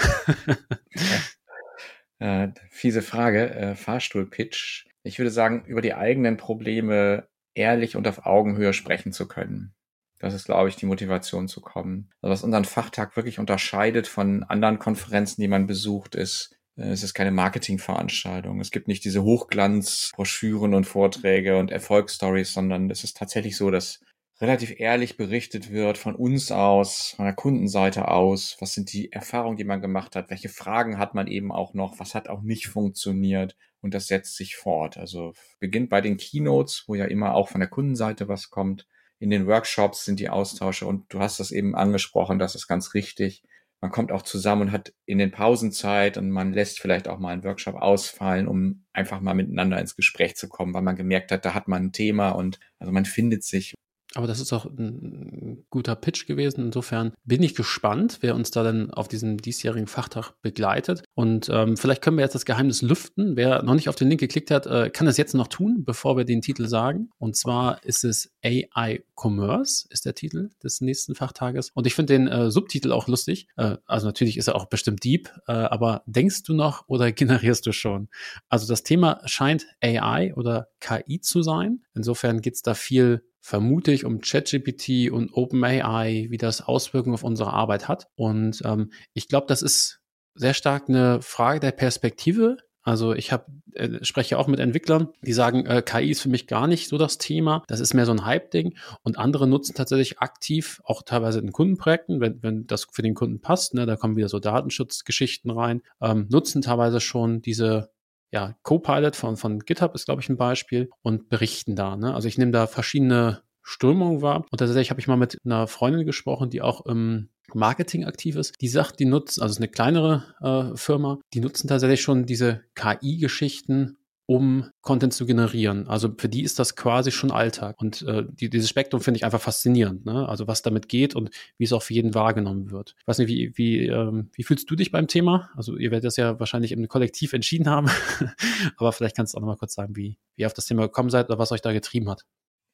äh, 2.19 2.49
fiese 2.69 3.01
Frage. 3.01 3.49
Äh, 3.49 3.75
Fahrstuhl-Pitch. 3.75 4.85
Ich 5.03 5.19
würde 5.19 5.31
sagen, 5.31 5.63
über 5.65 5.81
die 5.81 5.93
eigenen 5.93 6.37
Probleme 6.37 7.27
ehrlich 7.53 7.95
und 7.95 8.07
auf 8.07 8.25
Augenhöhe 8.25 8.73
sprechen 8.73 9.11
zu 9.11 9.27
können. 9.27 9.73
Das 10.19 10.33
ist, 10.33 10.45
glaube 10.45 10.67
ich, 10.69 10.75
die 10.75 10.85
Motivation 10.85 11.47
zu 11.47 11.61
kommen. 11.61 12.11
Also 12.21 12.33
was 12.33 12.43
unseren 12.43 12.65
Fachtag 12.65 13.15
wirklich 13.15 13.39
unterscheidet 13.39 14.07
von 14.07 14.43
anderen 14.43 14.77
Konferenzen, 14.77 15.41
die 15.41 15.47
man 15.47 15.65
besucht, 15.65 16.15
ist, 16.15 16.58
es 16.79 17.03
ist 17.03 17.13
keine 17.13 17.31
Marketingveranstaltung. 17.31 18.59
Es 18.61 18.71
gibt 18.71 18.87
nicht 18.87 19.03
diese 19.03 19.23
Hochglanzbroschüren 19.23 20.73
und 20.73 20.85
Vorträge 20.85 21.57
und 21.57 21.71
Erfolgsstories, 21.71 22.53
sondern 22.53 22.89
es 22.89 23.03
ist 23.03 23.17
tatsächlich 23.17 23.57
so, 23.57 23.69
dass 23.69 23.99
relativ 24.41 24.79
ehrlich 24.79 25.17
berichtet 25.17 25.71
wird 25.71 25.97
von 25.97 26.15
uns 26.15 26.51
aus, 26.51 27.13
von 27.17 27.25
der 27.25 27.35
Kundenseite 27.35 28.07
aus. 28.07 28.55
Was 28.59 28.73
sind 28.73 28.93
die 28.93 29.11
Erfahrungen, 29.11 29.57
die 29.57 29.65
man 29.65 29.81
gemacht 29.81 30.15
hat? 30.15 30.29
Welche 30.29 30.49
Fragen 30.49 30.97
hat 30.97 31.13
man 31.13 31.27
eben 31.27 31.51
auch 31.51 31.73
noch? 31.73 31.99
Was 31.99 32.15
hat 32.15 32.29
auch 32.29 32.41
nicht 32.41 32.67
funktioniert? 32.67 33.57
Und 33.81 33.93
das 33.93 34.07
setzt 34.07 34.37
sich 34.37 34.55
fort. 34.55 34.97
Also 34.97 35.33
beginnt 35.59 35.89
bei 35.89 36.01
den 36.01 36.17
Keynotes, 36.17 36.85
wo 36.87 36.95
ja 36.95 37.05
immer 37.05 37.33
auch 37.35 37.49
von 37.49 37.59
der 37.59 37.69
Kundenseite 37.69 38.27
was 38.29 38.49
kommt. 38.49 38.87
In 39.19 39.29
den 39.29 39.47
Workshops 39.47 40.05
sind 40.05 40.21
die 40.21 40.29
Austausche 40.29 40.85
und 40.85 41.13
du 41.13 41.19
hast 41.19 41.41
das 41.41 41.51
eben 41.51 41.75
angesprochen, 41.75 42.39
das 42.39 42.55
ist 42.55 42.67
ganz 42.67 42.93
richtig 42.93 43.43
man 43.81 43.91
kommt 43.91 44.11
auch 44.11 44.23
zusammen 44.23 44.63
und 44.63 44.71
hat 44.71 44.93
in 45.05 45.17
den 45.17 45.31
Pausenzeit 45.31 46.17
und 46.17 46.29
man 46.31 46.53
lässt 46.53 46.79
vielleicht 46.79 47.07
auch 47.07 47.19
mal 47.19 47.31
einen 47.31 47.43
Workshop 47.43 47.75
ausfallen, 47.75 48.47
um 48.47 48.85
einfach 48.93 49.21
mal 49.21 49.33
miteinander 49.33 49.79
ins 49.79 49.95
Gespräch 49.95 50.35
zu 50.35 50.49
kommen, 50.49 50.73
weil 50.73 50.81
man 50.81 50.97
gemerkt 50.97 51.31
hat, 51.31 51.45
da 51.45 51.53
hat 51.53 51.67
man 51.67 51.85
ein 51.85 51.91
Thema 51.93 52.29
und 52.31 52.59
also 52.79 52.91
man 52.91 53.05
findet 53.05 53.43
sich 53.43 53.75
aber 54.15 54.25
das 54.25 54.39
ist 54.39 54.53
auch 54.53 54.65
ein 54.65 55.65
guter 55.69 55.95
Pitch 55.95 56.25
gewesen. 56.25 56.65
Insofern 56.65 57.13
bin 57.25 57.43
ich 57.43 57.53
gespannt, 57.53 58.17
wer 58.21 58.35
uns 58.35 58.49
da 58.49 58.63
dann 58.63 58.91
auf 58.91 59.07
diesem 59.07 59.37
diesjährigen 59.37 59.87
Fachtag 59.87 60.33
begleitet. 60.41 61.03
Und 61.13 61.49
ähm, 61.49 61.77
vielleicht 61.77 62.01
können 62.01 62.17
wir 62.17 62.23
jetzt 62.23 62.33
das 62.33 62.45
Geheimnis 62.45 62.81
lüften. 62.81 63.35
Wer 63.35 63.61
noch 63.61 63.75
nicht 63.75 63.87
auf 63.87 63.95
den 63.95 64.09
Link 64.09 64.19
geklickt 64.19 64.49
hat, 64.49 64.65
äh, 64.65 64.89
kann 64.89 65.05
das 65.05 65.17
jetzt 65.17 65.35
noch 65.35 65.47
tun, 65.47 65.83
bevor 65.85 66.17
wir 66.17 66.25
den 66.25 66.41
Titel 66.41 66.67
sagen. 66.67 67.11
Und 67.19 67.35
zwar 67.35 67.83
ist 67.83 68.03
es 68.03 68.31
AI 68.43 69.03
Commerce, 69.15 69.85
ist 69.89 70.05
der 70.05 70.15
Titel 70.15 70.49
des 70.63 70.81
nächsten 70.81 71.13
Fachtages. 71.13 71.69
Und 71.75 71.85
ich 71.85 71.93
finde 71.93 72.13
den 72.13 72.27
äh, 72.27 72.49
Subtitel 72.49 72.91
auch 72.91 73.07
lustig. 73.07 73.47
Äh, 73.57 73.77
also 73.85 74.07
natürlich 74.07 74.37
ist 74.37 74.47
er 74.47 74.55
auch 74.55 74.65
bestimmt 74.65 75.03
deep, 75.03 75.29
äh, 75.47 75.51
aber 75.51 76.01
denkst 76.07 76.43
du 76.43 76.53
noch 76.53 76.87
oder 76.87 77.11
generierst 77.11 77.65
du 77.67 77.73
schon? 77.73 78.09
Also 78.47 78.67
das 78.67 78.81
Thema 78.81 79.21
scheint 79.25 79.67
AI 79.83 80.33
oder 80.35 80.69
KI 80.79 81.21
zu 81.21 81.43
sein. 81.43 81.83
Insofern 81.93 82.41
geht 82.41 82.55
es 82.55 82.63
da 82.63 82.73
viel 82.73 83.23
vermute 83.41 83.91
ich 83.91 84.05
um 84.05 84.19
ChatGPT 84.21 85.11
und 85.11 85.31
OpenAI, 85.33 86.27
wie 86.29 86.37
das 86.37 86.61
Auswirkungen 86.61 87.13
auf 87.13 87.23
unsere 87.23 87.53
Arbeit 87.53 87.87
hat. 87.87 88.07
Und 88.15 88.61
ähm, 88.65 88.91
ich 89.13 89.27
glaube, 89.27 89.47
das 89.47 89.61
ist 89.61 89.99
sehr 90.35 90.53
stark 90.53 90.89
eine 90.89 91.21
Frage 91.21 91.59
der 91.59 91.71
Perspektive. 91.71 92.57
Also 92.81 93.13
ich 93.13 93.31
habe 93.31 93.45
äh, 93.73 94.03
spreche 94.03 94.37
auch 94.39 94.47
mit 94.47 94.59
Entwicklern, 94.59 95.09
die 95.21 95.33
sagen, 95.33 95.65
äh, 95.65 95.81
KI 95.81 96.11
ist 96.11 96.21
für 96.21 96.29
mich 96.29 96.47
gar 96.47 96.65
nicht 96.65 96.87
so 96.87 96.97
das 96.97 97.17
Thema. 97.17 97.63
Das 97.67 97.79
ist 97.79 97.93
mehr 97.93 98.05
so 98.05 98.13
ein 98.13 98.25
Hype-Ding. 98.25 98.77
Und 99.03 99.17
andere 99.17 99.47
nutzen 99.47 99.75
tatsächlich 99.75 100.19
aktiv, 100.19 100.81
auch 100.85 101.03
teilweise 101.03 101.39
in 101.39 101.51
Kundenprojekten, 101.51 102.19
wenn, 102.21 102.41
wenn 102.41 102.65
das 102.67 102.87
für 102.91 103.01
den 103.01 103.15
Kunden 103.15 103.41
passt, 103.41 103.73
ne, 103.73 103.85
da 103.85 103.95
kommen 103.95 104.15
wieder 104.15 104.29
so 104.29 104.39
Datenschutzgeschichten 104.39 105.51
rein, 105.51 105.81
ähm, 106.01 106.27
nutzen 106.29 106.61
teilweise 106.61 106.99
schon 106.99 107.41
diese 107.41 107.91
ja, 108.31 108.55
Copilot 108.63 109.15
von, 109.15 109.37
von 109.37 109.59
GitHub 109.59 109.95
ist, 109.95 110.05
glaube 110.05 110.21
ich, 110.21 110.29
ein 110.29 110.37
Beispiel 110.37 110.89
und 111.01 111.29
berichten 111.29 111.75
da. 111.75 111.95
Ne? 111.95 112.13
Also 112.13 112.27
ich 112.27 112.37
nehme 112.37 112.51
da 112.51 112.67
verschiedene 112.67 113.41
Strömungen 113.61 114.21
wahr. 114.21 114.45
Und 114.51 114.57
tatsächlich 114.57 114.89
habe 114.89 114.99
ich 114.99 115.07
mal 115.07 115.15
mit 115.15 115.37
einer 115.45 115.67
Freundin 115.67 116.05
gesprochen, 116.05 116.49
die 116.49 116.61
auch 116.61 116.85
im 116.85 117.29
Marketing 117.53 118.05
aktiv 118.05 118.35
ist. 118.35 118.55
Die 118.61 118.67
sagt, 118.67 118.99
die 118.99 119.05
nutzen, 119.05 119.41
also 119.41 119.53
ist 119.53 119.57
eine 119.57 119.67
kleinere 119.67 120.23
äh, 120.41 120.77
Firma, 120.77 121.19
die 121.33 121.39
nutzen 121.39 121.67
tatsächlich 121.67 122.01
schon 122.01 122.25
diese 122.25 122.63
KI-Geschichten, 122.75 123.97
um 124.29 124.69
Content 124.83 125.11
zu 125.11 125.25
generieren. 125.25 125.87
Also 125.87 126.13
für 126.15 126.29
die 126.29 126.43
ist 126.43 126.59
das 126.59 126.75
quasi 126.75 127.09
schon 127.09 127.31
Alltag. 127.31 127.81
Und 127.81 128.03
äh, 128.03 128.25
die, 128.29 128.51
dieses 128.51 128.69
Spektrum 128.69 129.01
finde 129.01 129.17
ich 129.17 129.25
einfach 129.25 129.41
faszinierend. 129.41 130.05
Ne? 130.05 130.29
Also 130.29 130.47
was 130.47 130.61
damit 130.61 130.87
geht 130.87 131.15
und 131.15 131.31
wie 131.57 131.63
es 131.63 131.73
auch 131.73 131.81
für 131.81 131.95
jeden 131.95 132.13
wahrgenommen 132.13 132.69
wird. 132.69 132.93
Ich 132.99 133.07
weiß 133.07 133.17
nicht, 133.17 133.27
wie, 133.27 133.51
wie, 133.55 133.87
ähm, 133.87 134.29
wie 134.33 134.43
fühlst 134.43 134.69
du 134.69 134.75
dich 134.75 134.91
beim 134.91 135.07
Thema? 135.07 135.49
Also 135.55 135.77
ihr 135.77 135.89
werdet 135.89 136.05
das 136.05 136.15
ja 136.15 136.39
wahrscheinlich 136.39 136.73
im 136.73 136.87
Kollektiv 136.87 137.33
entschieden 137.33 137.67
haben. 137.67 137.89
Aber 138.77 138.91
vielleicht 138.91 139.15
kannst 139.15 139.33
du 139.33 139.37
auch 139.37 139.41
noch 139.41 139.47
mal 139.47 139.57
kurz 139.57 139.73
sagen, 139.73 139.95
wie, 139.95 140.19
wie 140.35 140.43
ihr 140.43 140.45
auf 140.45 140.53
das 140.53 140.67
Thema 140.67 140.83
gekommen 140.83 141.09
seid 141.09 141.27
oder 141.27 141.39
was 141.39 141.51
euch 141.51 141.61
da 141.61 141.73
getrieben 141.73 142.07
hat. 142.07 142.23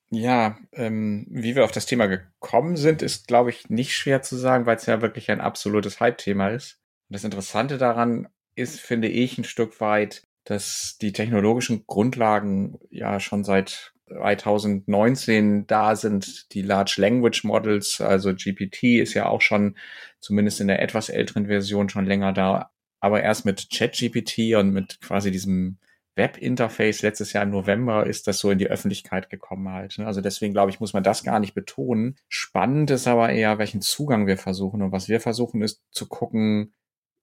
Ja, 0.09 0.57
ähm, 0.73 1.25
wie 1.29 1.55
wir 1.55 1.63
auf 1.63 1.71
das 1.71 1.85
Thema 1.85 2.07
gekommen 2.07 2.75
sind, 2.75 3.01
ist, 3.01 3.29
glaube 3.29 3.51
ich, 3.51 3.69
nicht 3.69 3.95
schwer 3.95 4.21
zu 4.21 4.35
sagen, 4.35 4.65
weil 4.65 4.75
es 4.75 4.87
ja 4.87 5.01
wirklich 5.01 5.31
ein 5.31 5.39
absolutes 5.39 6.01
Hype-Thema 6.01 6.49
ist. 6.49 6.81
Und 7.07 7.13
das 7.13 7.23
Interessante 7.23 7.77
daran 7.77 8.27
ist, 8.55 8.81
finde 8.81 9.07
ich, 9.07 9.37
ein 9.37 9.45
Stück 9.45 9.79
weit, 9.79 10.21
dass 10.45 10.97
die 11.01 11.11
technologischen 11.11 11.85
Grundlagen 11.85 12.79
ja 12.89 13.19
schon 13.19 13.43
seit 13.43 13.93
2019 14.07 15.67
da 15.67 15.95
sind. 15.95 16.53
Die 16.53 16.61
Large 16.61 16.95
Language 16.97 17.43
Models, 17.43 17.99
also 18.01 18.33
GPT 18.33 19.01
ist 19.01 19.13
ja 19.13 19.27
auch 19.27 19.41
schon 19.41 19.75
zumindest 20.19 20.61
in 20.61 20.67
der 20.67 20.81
etwas 20.81 21.09
älteren 21.09 21.47
Version 21.47 21.89
schon 21.89 22.05
länger 22.05 22.31
da, 22.31 22.71
aber 22.99 23.21
erst 23.21 23.45
mit 23.45 23.69
ChatGPT 23.71 24.55
und 24.55 24.71
mit 24.71 25.01
quasi 25.01 25.31
diesem 25.31 25.77
Webinterface 26.15 27.01
letztes 27.01 27.33
Jahr 27.33 27.43
im 27.43 27.51
November 27.51 28.05
ist 28.05 28.27
das 28.27 28.39
so 28.39 28.49
in 28.49 28.57
die 28.57 28.67
Öffentlichkeit 28.67 29.29
gekommen 29.29 29.69
halt. 29.69 29.97
Ne? 29.97 30.05
Also 30.05 30.21
deswegen 30.21 30.53
glaube 30.53 30.71
ich, 30.71 30.79
muss 30.79 30.93
man 30.93 31.03
das 31.03 31.23
gar 31.23 31.39
nicht 31.39 31.53
betonen. 31.53 32.15
Spannend 32.29 32.89
ist 32.89 33.07
aber 33.07 33.31
eher, 33.31 33.57
welchen 33.57 33.81
Zugang 33.81 34.25
wir 34.25 34.37
versuchen. 34.37 34.81
Und 34.81 34.93
was 34.93 35.09
wir 35.09 35.19
versuchen, 35.19 35.61
ist 35.61 35.81
zu 35.91 36.07
gucken, 36.07 36.73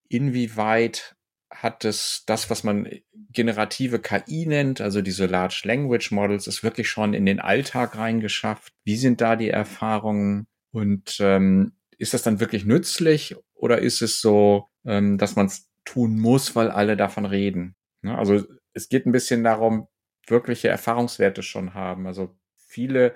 inwieweit 0.08 1.16
hat 1.52 1.84
es 1.84 2.24
das, 2.26 2.50
was 2.50 2.64
man 2.64 2.88
generative 3.30 3.98
KI 3.98 4.46
nennt, 4.46 4.80
also 4.80 5.02
diese 5.02 5.26
Large 5.26 5.62
Language 5.64 6.10
Models, 6.10 6.46
ist 6.46 6.62
wirklich 6.62 6.88
schon 6.88 7.14
in 7.14 7.26
den 7.26 7.40
Alltag 7.40 7.96
reingeschafft. 7.96 8.72
Wie 8.84 8.96
sind 8.96 9.20
da 9.20 9.36
die 9.36 9.50
Erfahrungen? 9.50 10.46
Und 10.72 11.18
ähm, 11.20 11.72
ist 11.98 12.14
das 12.14 12.22
dann 12.22 12.40
wirklich 12.40 12.64
nützlich 12.64 13.36
oder 13.54 13.78
ist 13.78 14.02
es 14.02 14.20
so, 14.20 14.68
ähm, 14.84 15.18
dass 15.18 15.36
man 15.36 15.46
es 15.46 15.68
tun 15.84 16.18
muss, 16.18 16.56
weil 16.56 16.70
alle 16.70 16.96
davon 16.96 17.26
reden? 17.26 17.76
Ja, 18.02 18.16
also 18.16 18.42
es 18.72 18.88
geht 18.88 19.06
ein 19.06 19.12
bisschen 19.12 19.44
darum, 19.44 19.88
wirkliche 20.26 20.68
Erfahrungswerte 20.68 21.42
schon 21.42 21.74
haben. 21.74 22.06
Also 22.06 22.34
viele 22.56 23.14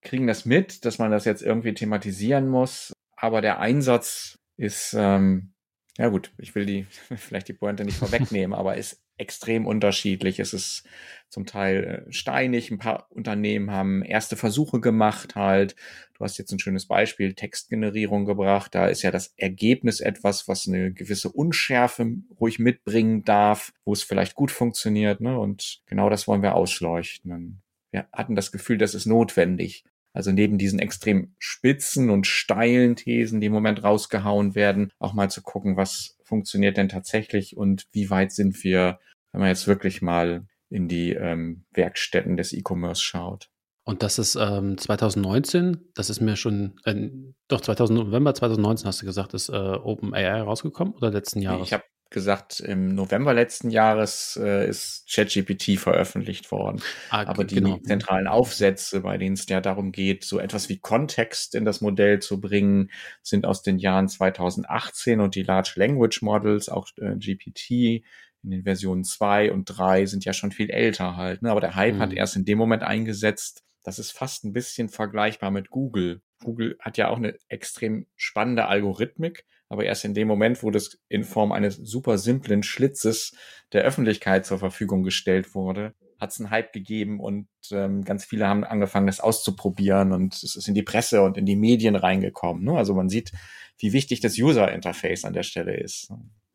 kriegen 0.00 0.26
das 0.26 0.44
mit, 0.44 0.84
dass 0.84 0.98
man 0.98 1.10
das 1.10 1.24
jetzt 1.24 1.42
irgendwie 1.42 1.74
thematisieren 1.74 2.48
muss, 2.48 2.92
aber 3.16 3.40
der 3.40 3.58
Einsatz 3.60 4.38
ist 4.56 4.94
ähm, 4.98 5.53
ja 5.96 6.08
gut, 6.08 6.32
ich 6.38 6.54
will 6.54 6.66
die 6.66 6.86
vielleicht 7.16 7.48
die 7.48 7.52
Pointe 7.52 7.84
nicht 7.84 7.98
vorwegnehmen, 7.98 8.54
aber 8.54 8.76
ist 8.76 9.02
extrem 9.16 9.66
unterschiedlich. 9.66 10.40
Es 10.40 10.52
ist 10.52 10.84
zum 11.28 11.46
Teil 11.46 12.04
äh, 12.08 12.12
steinig. 12.12 12.70
Ein 12.70 12.78
paar 12.78 13.06
Unternehmen 13.10 13.70
haben 13.70 14.02
erste 14.02 14.36
Versuche 14.36 14.80
gemacht 14.80 15.36
halt. 15.36 15.76
Du 16.14 16.24
hast 16.24 16.38
jetzt 16.38 16.52
ein 16.52 16.58
schönes 16.58 16.86
Beispiel 16.86 17.34
Textgenerierung 17.34 18.24
gebracht. 18.24 18.74
Da 18.74 18.86
ist 18.86 19.02
ja 19.02 19.10
das 19.10 19.34
Ergebnis 19.36 20.00
etwas, 20.00 20.48
was 20.48 20.66
eine 20.66 20.92
gewisse 20.92 21.30
Unschärfe 21.30 22.14
ruhig 22.40 22.58
mitbringen 22.58 23.22
darf, 23.22 23.72
wo 23.84 23.92
es 23.92 24.02
vielleicht 24.02 24.34
gut 24.34 24.50
funktioniert. 24.50 25.20
Ne? 25.20 25.38
Und 25.38 25.82
genau 25.86 26.10
das 26.10 26.26
wollen 26.26 26.42
wir 26.42 26.54
ausleuchten. 26.54 27.62
Wir 27.92 28.08
hatten 28.12 28.34
das 28.34 28.50
Gefühl, 28.50 28.78
das 28.78 28.94
ist 28.94 29.06
notwendig. 29.06 29.84
Also 30.14 30.30
neben 30.30 30.58
diesen 30.58 30.78
extrem 30.78 31.34
spitzen 31.38 32.08
und 32.08 32.26
steilen 32.26 32.94
Thesen, 32.94 33.40
die 33.40 33.48
im 33.48 33.52
Moment 33.52 33.82
rausgehauen 33.82 34.54
werden, 34.54 34.92
auch 35.00 35.12
mal 35.12 35.28
zu 35.28 35.42
gucken, 35.42 35.76
was 35.76 36.16
funktioniert 36.22 36.76
denn 36.76 36.88
tatsächlich 36.88 37.56
und 37.56 37.86
wie 37.92 38.08
weit 38.10 38.32
sind 38.32 38.62
wir, 38.62 39.00
wenn 39.32 39.40
man 39.40 39.50
jetzt 39.50 39.66
wirklich 39.66 40.00
mal 40.00 40.46
in 40.70 40.88
die 40.88 41.12
ähm, 41.12 41.64
Werkstätten 41.72 42.36
des 42.36 42.52
E-Commerce 42.52 43.02
schaut. 43.02 43.50
Und 43.84 44.02
das 44.02 44.18
ist 44.18 44.36
ähm, 44.36 44.78
2019, 44.78 45.90
das 45.94 46.08
ist 46.08 46.20
mir 46.20 46.36
schon, 46.36 46.80
äh, 46.84 47.10
doch 47.48 47.60
2000, 47.60 47.98
November 47.98 48.34
2019 48.34 48.86
hast 48.86 49.02
du 49.02 49.06
gesagt, 49.06 49.34
ist 49.34 49.50
äh, 49.50 49.52
OpenAI 49.52 50.40
rausgekommen 50.40 50.94
oder 50.94 51.10
letzten 51.10 51.42
Jahres? 51.42 51.66
Ich 51.66 51.72
habe 51.74 51.84
gesagt, 52.10 52.60
im 52.60 52.94
November 52.94 53.34
letzten 53.34 53.70
Jahres 53.70 54.38
äh, 54.40 54.68
ist 54.68 55.08
ChatGPT 55.10 55.78
veröffentlicht 55.78 56.50
worden. 56.52 56.80
Ah, 57.10 57.24
Aber 57.26 57.44
die 57.44 57.56
genau. 57.56 57.78
zentralen 57.78 58.28
Aufsätze, 58.28 59.00
bei 59.00 59.18
denen 59.18 59.34
es 59.34 59.48
ja 59.48 59.60
darum 59.60 59.90
geht, 59.90 60.24
so 60.24 60.38
etwas 60.38 60.68
wie 60.68 60.78
Kontext 60.78 61.54
in 61.54 61.64
das 61.64 61.80
Modell 61.80 62.20
zu 62.20 62.40
bringen, 62.40 62.90
sind 63.22 63.46
aus 63.46 63.62
den 63.62 63.78
Jahren 63.78 64.08
2018 64.08 65.20
und 65.20 65.34
die 65.34 65.42
Large 65.42 65.72
Language 65.76 66.22
Models, 66.22 66.68
auch 66.68 66.88
äh, 66.98 67.16
GPT, 67.16 68.04
in 68.44 68.50
den 68.50 68.62
Versionen 68.62 69.04
2 69.04 69.52
und 69.52 69.64
3 69.64 70.06
sind 70.06 70.24
ja 70.24 70.32
schon 70.32 70.52
viel 70.52 70.70
älter 70.70 71.16
halt. 71.16 71.42
Ne? 71.42 71.50
Aber 71.50 71.60
der 71.60 71.74
Hype 71.74 71.94
mhm. 71.94 72.00
hat 72.00 72.12
erst 72.12 72.36
in 72.36 72.44
dem 72.44 72.58
Moment 72.58 72.82
eingesetzt. 72.82 73.64
Das 73.82 73.98
ist 73.98 74.12
fast 74.12 74.44
ein 74.44 74.52
bisschen 74.52 74.88
vergleichbar 74.88 75.50
mit 75.50 75.70
Google. 75.70 76.22
Google 76.42 76.76
hat 76.78 76.98
ja 76.98 77.08
auch 77.08 77.16
eine 77.16 77.36
extrem 77.48 78.06
spannende 78.16 78.66
Algorithmik, 78.66 79.44
aber 79.74 79.84
erst 79.84 80.04
in 80.04 80.14
dem 80.14 80.28
Moment, 80.28 80.62
wo 80.62 80.70
das 80.70 81.00
in 81.08 81.24
Form 81.24 81.50
eines 81.50 81.74
super 81.74 82.16
simplen 82.16 82.62
Schlitzes 82.62 83.34
der 83.72 83.82
Öffentlichkeit 83.82 84.46
zur 84.46 84.60
Verfügung 84.60 85.02
gestellt 85.02 85.56
wurde, 85.56 85.94
hat 86.20 86.30
es 86.30 86.38
einen 86.38 86.50
Hype 86.50 86.72
gegeben 86.72 87.18
und 87.18 87.48
ähm, 87.72 88.04
ganz 88.04 88.24
viele 88.24 88.46
haben 88.46 88.62
angefangen, 88.62 89.08
das 89.08 89.18
auszuprobieren 89.18 90.12
und 90.12 90.32
es 90.34 90.54
ist 90.54 90.68
in 90.68 90.74
die 90.74 90.84
Presse 90.84 91.22
und 91.22 91.36
in 91.36 91.44
die 91.44 91.56
Medien 91.56 91.96
reingekommen. 91.96 92.62
Ne? 92.62 92.76
Also 92.78 92.94
man 92.94 93.08
sieht, 93.08 93.32
wie 93.78 93.92
wichtig 93.92 94.20
das 94.20 94.38
User-Interface 94.38 95.24
an 95.24 95.32
der 95.32 95.42
Stelle 95.42 95.76
ist. 95.76 96.12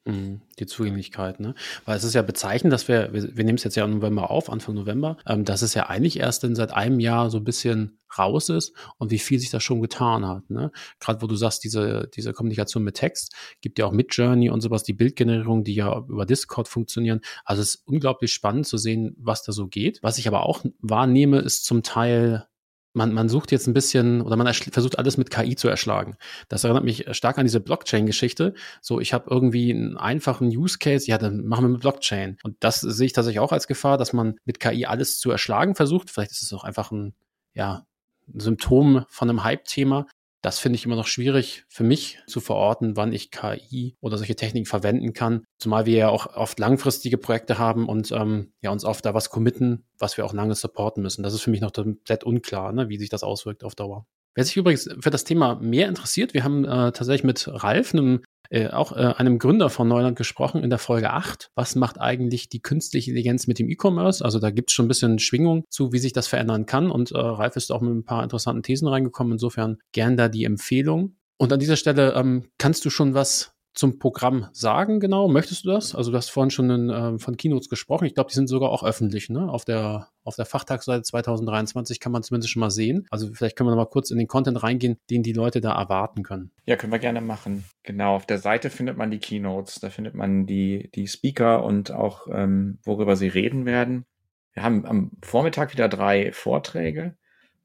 Mhm, 0.09 0.41
die 0.57 0.65
Zugänglichkeit, 0.65 1.39
ne? 1.39 1.53
Weil 1.85 1.97
es 1.97 2.03
ist 2.03 2.15
ja 2.15 2.21
bezeichnend, 2.21 2.73
dass 2.73 2.87
wir, 2.87 3.13
wir, 3.13 3.37
wir 3.37 3.43
nehmen 3.43 3.57
es 3.57 3.63
jetzt 3.63 3.75
ja 3.75 3.85
im 3.85 3.91
November 3.91 4.31
auf, 4.31 4.49
Anfang 4.49 4.75
November, 4.75 5.17
ähm, 5.27 5.45
dass 5.45 5.61
es 5.61 5.73
ja 5.73 5.87
eigentlich 5.87 6.19
erst 6.19 6.43
in 6.43 6.55
seit 6.55 6.71
einem 6.71 6.99
Jahr 6.99 7.29
so 7.29 7.37
ein 7.37 7.43
bisschen 7.43 7.99
raus 8.17 8.49
ist 8.49 8.73
und 8.97 9.11
wie 9.11 9.19
viel 9.19 9.39
sich 9.39 9.51
da 9.51 9.59
schon 9.59 9.81
getan 9.81 10.25
hat, 10.25 10.49
ne? 10.49 10.71
Gerade 10.99 11.21
wo 11.21 11.27
du 11.27 11.35
sagst, 11.35 11.63
diese, 11.63 12.09
diese 12.15 12.33
Kommunikation 12.33 12.83
mit 12.83 12.95
Text, 12.95 13.35
gibt 13.61 13.77
ja 13.77 13.85
auch 13.85 13.91
mit 13.91 14.15
Journey 14.15 14.49
und 14.49 14.61
sowas, 14.61 14.83
die 14.83 14.93
Bildgenerierung, 14.93 15.63
die 15.63 15.75
ja 15.75 15.95
über 15.97 16.25
Discord 16.25 16.67
funktionieren. 16.67 17.21
Also 17.45 17.61
es 17.61 17.75
ist 17.75 17.87
unglaublich 17.87 18.33
spannend 18.33 18.65
zu 18.65 18.77
sehen, 18.77 19.15
was 19.19 19.43
da 19.43 19.51
so 19.51 19.67
geht. 19.67 19.99
Was 20.01 20.17
ich 20.17 20.27
aber 20.27 20.43
auch 20.43 20.63
wahrnehme, 20.79 21.39
ist 21.39 21.65
zum 21.65 21.83
Teil 21.83 22.47
man, 22.93 23.13
man 23.13 23.29
sucht 23.29 23.51
jetzt 23.51 23.67
ein 23.67 23.73
bisschen 23.73 24.21
oder 24.21 24.35
man 24.35 24.51
versucht 24.53 24.97
alles 24.97 25.17
mit 25.17 25.29
KI 25.29 25.55
zu 25.55 25.67
erschlagen. 25.67 26.17
Das 26.47 26.63
erinnert 26.63 26.83
mich 26.83 27.05
stark 27.11 27.37
an 27.37 27.45
diese 27.45 27.59
Blockchain-Geschichte. 27.59 28.53
So, 28.81 28.99
ich 28.99 29.13
habe 29.13 29.29
irgendwie 29.29 29.71
einen 29.71 29.97
einfachen 29.97 30.47
Use 30.47 30.79
Case, 30.79 31.07
ja, 31.07 31.17
dann 31.17 31.45
machen 31.45 31.65
wir 31.65 31.69
mit 31.69 31.81
Blockchain. 31.81 32.37
Und 32.43 32.57
das 32.59 32.81
sehe 32.81 33.05
ich 33.05 33.13
tatsächlich 33.13 33.39
auch 33.39 33.51
als 33.51 33.67
Gefahr, 33.67 33.97
dass 33.97 34.13
man 34.13 34.35
mit 34.45 34.59
KI 34.59 34.85
alles 34.85 35.19
zu 35.19 35.29
erschlagen 35.31 35.75
versucht. 35.75 36.09
Vielleicht 36.09 36.31
ist 36.31 36.41
es 36.41 36.53
auch 36.53 36.63
einfach 36.63 36.91
ein, 36.91 37.13
ja, 37.53 37.85
ein 38.27 38.39
Symptom 38.39 39.05
von 39.09 39.29
einem 39.29 39.43
Hype-Thema, 39.43 40.07
das 40.41 40.59
finde 40.59 40.77
ich 40.77 40.85
immer 40.85 40.95
noch 40.95 41.07
schwierig 41.07 41.65
für 41.67 41.83
mich 41.83 42.19
zu 42.27 42.39
verorten, 42.39 42.95
wann 42.95 43.13
ich 43.13 43.31
KI 43.31 43.95
oder 43.99 44.17
solche 44.17 44.35
Techniken 44.35 44.65
verwenden 44.65 45.13
kann. 45.13 45.43
Zumal 45.57 45.85
wir 45.85 45.97
ja 45.97 46.09
auch 46.09 46.35
oft 46.35 46.59
langfristige 46.59 47.17
Projekte 47.17 47.57
haben 47.57 47.87
und 47.87 48.11
ähm, 48.11 48.53
ja 48.61 48.71
uns 48.71 48.85
oft 48.85 49.05
da 49.05 49.13
was 49.13 49.29
committen, 49.29 49.85
was 49.97 50.17
wir 50.17 50.25
auch 50.25 50.33
lange 50.33 50.55
supporten 50.55 51.03
müssen. 51.03 51.23
Das 51.23 51.33
ist 51.33 51.41
für 51.41 51.51
mich 51.51 51.61
noch 51.61 51.73
komplett 51.73 52.23
unklar, 52.23 52.71
ne, 52.71 52.89
wie 52.89 52.97
sich 52.97 53.09
das 53.09 53.23
auswirkt 53.23 53.63
auf 53.63 53.75
Dauer. 53.75 54.05
Wer 54.39 54.45
sich 54.45 54.55
übrigens 54.55 54.89
für 55.01 55.09
das 55.09 55.25
Thema 55.25 55.55
mehr 55.55 55.89
interessiert, 55.89 56.33
wir 56.33 56.45
haben 56.45 56.63
äh, 56.63 56.93
tatsächlich 56.93 57.25
mit 57.25 57.49
Ralf, 57.49 57.93
einem 57.93 58.21
äh, 58.49 58.69
auch 58.69 58.93
äh, 58.93 59.13
einem 59.17 59.37
Gründer 59.37 59.69
von 59.69 59.89
Neuland 59.89 60.17
gesprochen 60.17 60.63
in 60.63 60.69
der 60.69 60.79
Folge 60.79 61.09
8. 61.09 61.51
Was 61.55 61.75
macht 61.75 61.99
eigentlich 61.99 62.47
die 62.47 62.61
künstliche 62.61 63.11
Intelligenz 63.11 63.47
mit 63.47 63.59
dem 63.59 63.69
E-Commerce? 63.69 64.23
Also 64.23 64.39
da 64.39 64.49
gibt 64.49 64.69
es 64.69 64.75
schon 64.75 64.85
ein 64.85 64.87
bisschen 64.87 65.19
Schwingung 65.19 65.65
zu, 65.69 65.91
wie 65.91 65.99
sich 65.99 66.13
das 66.13 66.29
verändern 66.29 66.65
kann. 66.65 66.89
Und 66.89 67.11
äh, 67.11 67.17
Ralf 67.17 67.57
ist 67.57 67.69
auch 67.69 67.81
mit 67.81 67.91
ein 67.91 68.05
paar 68.05 68.23
interessanten 68.23 68.63
Thesen 68.63 68.87
reingekommen. 68.87 69.33
Insofern 69.33 69.79
gern 69.91 70.15
da 70.15 70.29
die 70.29 70.45
Empfehlung. 70.45 71.17
Und 71.35 71.51
an 71.51 71.59
dieser 71.59 71.75
Stelle 71.75 72.13
ähm, 72.13 72.45
kannst 72.57 72.85
du 72.85 72.89
schon 72.89 73.13
was 73.13 73.51
zum 73.79 73.97
Programm 73.97 74.49
sagen 74.51 74.99
genau? 74.99 75.29
Möchtest 75.29 75.63
du 75.63 75.69
das? 75.69 75.95
Also 75.95 76.11
du 76.11 76.17
hast 76.17 76.29
vorhin 76.29 76.51
schon 76.51 76.89
äh, 76.89 77.17
von 77.17 77.37
Keynotes 77.37 77.69
gesprochen. 77.69 78.05
Ich 78.05 78.13
glaube, 78.13 78.29
die 78.29 78.35
sind 78.35 78.49
sogar 78.49 78.71
auch 78.71 78.83
öffentlich. 78.83 79.29
Ne? 79.29 79.49
Auf 79.49 79.63
der 79.63 80.09
auf 80.25 80.35
der 80.35 80.45
Fachtagsseite 80.45 81.01
2023 81.01 82.01
kann 82.01 82.11
man 82.11 82.21
zumindest 82.21 82.51
schon 82.51 82.59
mal 82.59 82.71
sehen. 82.71 83.07
Also 83.09 83.33
vielleicht 83.33 83.55
können 83.55 83.69
wir 83.69 83.75
noch 83.75 83.85
mal 83.85 83.89
kurz 83.89 84.11
in 84.11 84.17
den 84.17 84.27
Content 84.27 84.61
reingehen, 84.61 84.97
den 85.09 85.23
die 85.23 85.31
Leute 85.31 85.61
da 85.61 85.79
erwarten 85.79 86.23
können. 86.23 86.51
Ja, 86.65 86.75
können 86.75 86.91
wir 86.91 86.99
gerne 86.99 87.21
machen. 87.21 87.63
Genau, 87.83 88.17
auf 88.17 88.25
der 88.25 88.39
Seite 88.39 88.69
findet 88.69 88.97
man 88.97 89.11
die 89.11 89.19
Keynotes. 89.19 89.79
Da 89.79 89.89
findet 89.89 90.13
man 90.13 90.45
die, 90.45 90.91
die 90.93 91.07
Speaker 91.07 91.63
und 91.63 91.91
auch, 91.91 92.27
ähm, 92.29 92.79
worüber 92.83 93.15
sie 93.15 93.29
reden 93.29 93.65
werden. 93.65 94.05
Wir 94.51 94.63
haben 94.63 94.85
am 94.85 95.11
Vormittag 95.23 95.71
wieder 95.71 95.87
drei 95.87 96.33
Vorträge. 96.33 97.15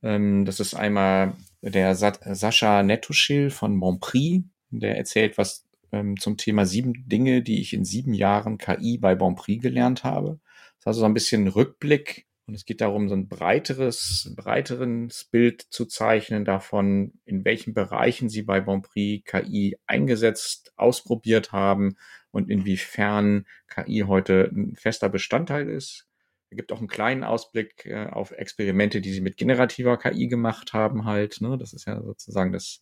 Ähm, 0.00 0.44
das 0.44 0.60
ist 0.60 0.74
einmal 0.74 1.32
der 1.60 1.96
Sa 1.96 2.12
Sascha 2.22 2.84
Nettuschil 2.84 3.50
von 3.50 3.74
Montprix. 3.74 4.44
Der 4.70 4.96
erzählt 4.96 5.38
was 5.38 5.63
ähm, 5.94 6.16
zum 6.18 6.36
Thema 6.36 6.66
sieben 6.66 7.08
Dinge, 7.08 7.42
die 7.42 7.60
ich 7.60 7.72
in 7.72 7.84
sieben 7.84 8.14
Jahren 8.14 8.58
KI 8.58 8.98
bei 8.98 9.14
Bonprix 9.14 9.62
gelernt 9.62 10.04
habe. 10.04 10.40
Das 10.78 10.80
ist 10.80 10.86
also 10.86 11.00
so 11.00 11.06
ein 11.06 11.14
bisschen 11.14 11.48
Rückblick 11.48 12.26
und 12.46 12.54
es 12.54 12.66
geht 12.66 12.82
darum, 12.82 13.08
so 13.08 13.14
ein 13.14 13.28
breiteres, 13.28 14.32
breiteres 14.36 15.24
Bild 15.24 15.62
zu 15.62 15.86
zeichnen 15.86 16.44
davon, 16.44 17.14
in 17.24 17.44
welchen 17.44 17.72
Bereichen 17.72 18.28
Sie 18.28 18.42
bei 18.42 18.60
Bonprix 18.60 19.24
KI 19.24 19.78
eingesetzt, 19.86 20.72
ausprobiert 20.76 21.52
haben 21.52 21.96
und 22.32 22.50
inwiefern 22.50 23.46
KI 23.68 24.04
heute 24.06 24.50
ein 24.52 24.76
fester 24.76 25.08
Bestandteil 25.08 25.70
ist. 25.70 26.06
Es 26.50 26.56
gibt 26.56 26.70
auch 26.70 26.78
einen 26.78 26.88
kleinen 26.88 27.24
Ausblick 27.24 27.86
äh, 27.86 28.06
auf 28.06 28.32
Experimente, 28.32 29.00
die 29.00 29.12
Sie 29.12 29.22
mit 29.22 29.38
generativer 29.38 29.96
KI 29.96 30.28
gemacht 30.28 30.74
haben 30.74 31.06
halt. 31.06 31.40
Ne? 31.40 31.56
Das 31.56 31.72
ist 31.72 31.86
ja 31.86 32.02
sozusagen 32.02 32.52
das 32.52 32.80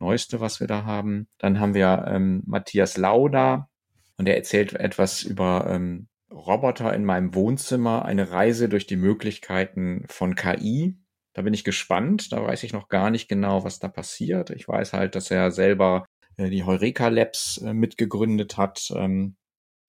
Neueste, 0.00 0.40
was 0.40 0.60
wir 0.60 0.66
da 0.66 0.84
haben. 0.84 1.28
Dann 1.38 1.60
haben 1.60 1.74
wir 1.74 2.06
ähm, 2.08 2.42
Matthias 2.46 2.96
Lauda 2.96 3.68
und 4.16 4.28
er 4.28 4.36
erzählt 4.36 4.72
etwas 4.74 5.22
über 5.22 5.66
ähm, 5.68 6.08
Roboter 6.32 6.94
in 6.94 7.04
meinem 7.04 7.34
Wohnzimmer, 7.34 8.04
eine 8.04 8.30
Reise 8.30 8.68
durch 8.68 8.86
die 8.86 8.96
Möglichkeiten 8.96 10.04
von 10.08 10.34
KI. 10.34 10.96
Da 11.32 11.42
bin 11.42 11.54
ich 11.54 11.64
gespannt. 11.64 12.32
Da 12.32 12.44
weiß 12.44 12.62
ich 12.62 12.72
noch 12.72 12.88
gar 12.88 13.10
nicht 13.10 13.28
genau, 13.28 13.64
was 13.64 13.78
da 13.78 13.88
passiert. 13.88 14.50
Ich 14.50 14.68
weiß 14.68 14.92
halt, 14.92 15.14
dass 15.14 15.30
er 15.30 15.50
selber 15.50 16.06
äh, 16.36 16.50
die 16.50 16.64
Heureka 16.64 17.08
Labs 17.08 17.58
äh, 17.58 17.72
mitgegründet 17.72 18.56
hat. 18.56 18.92
Ähm, 18.94 19.36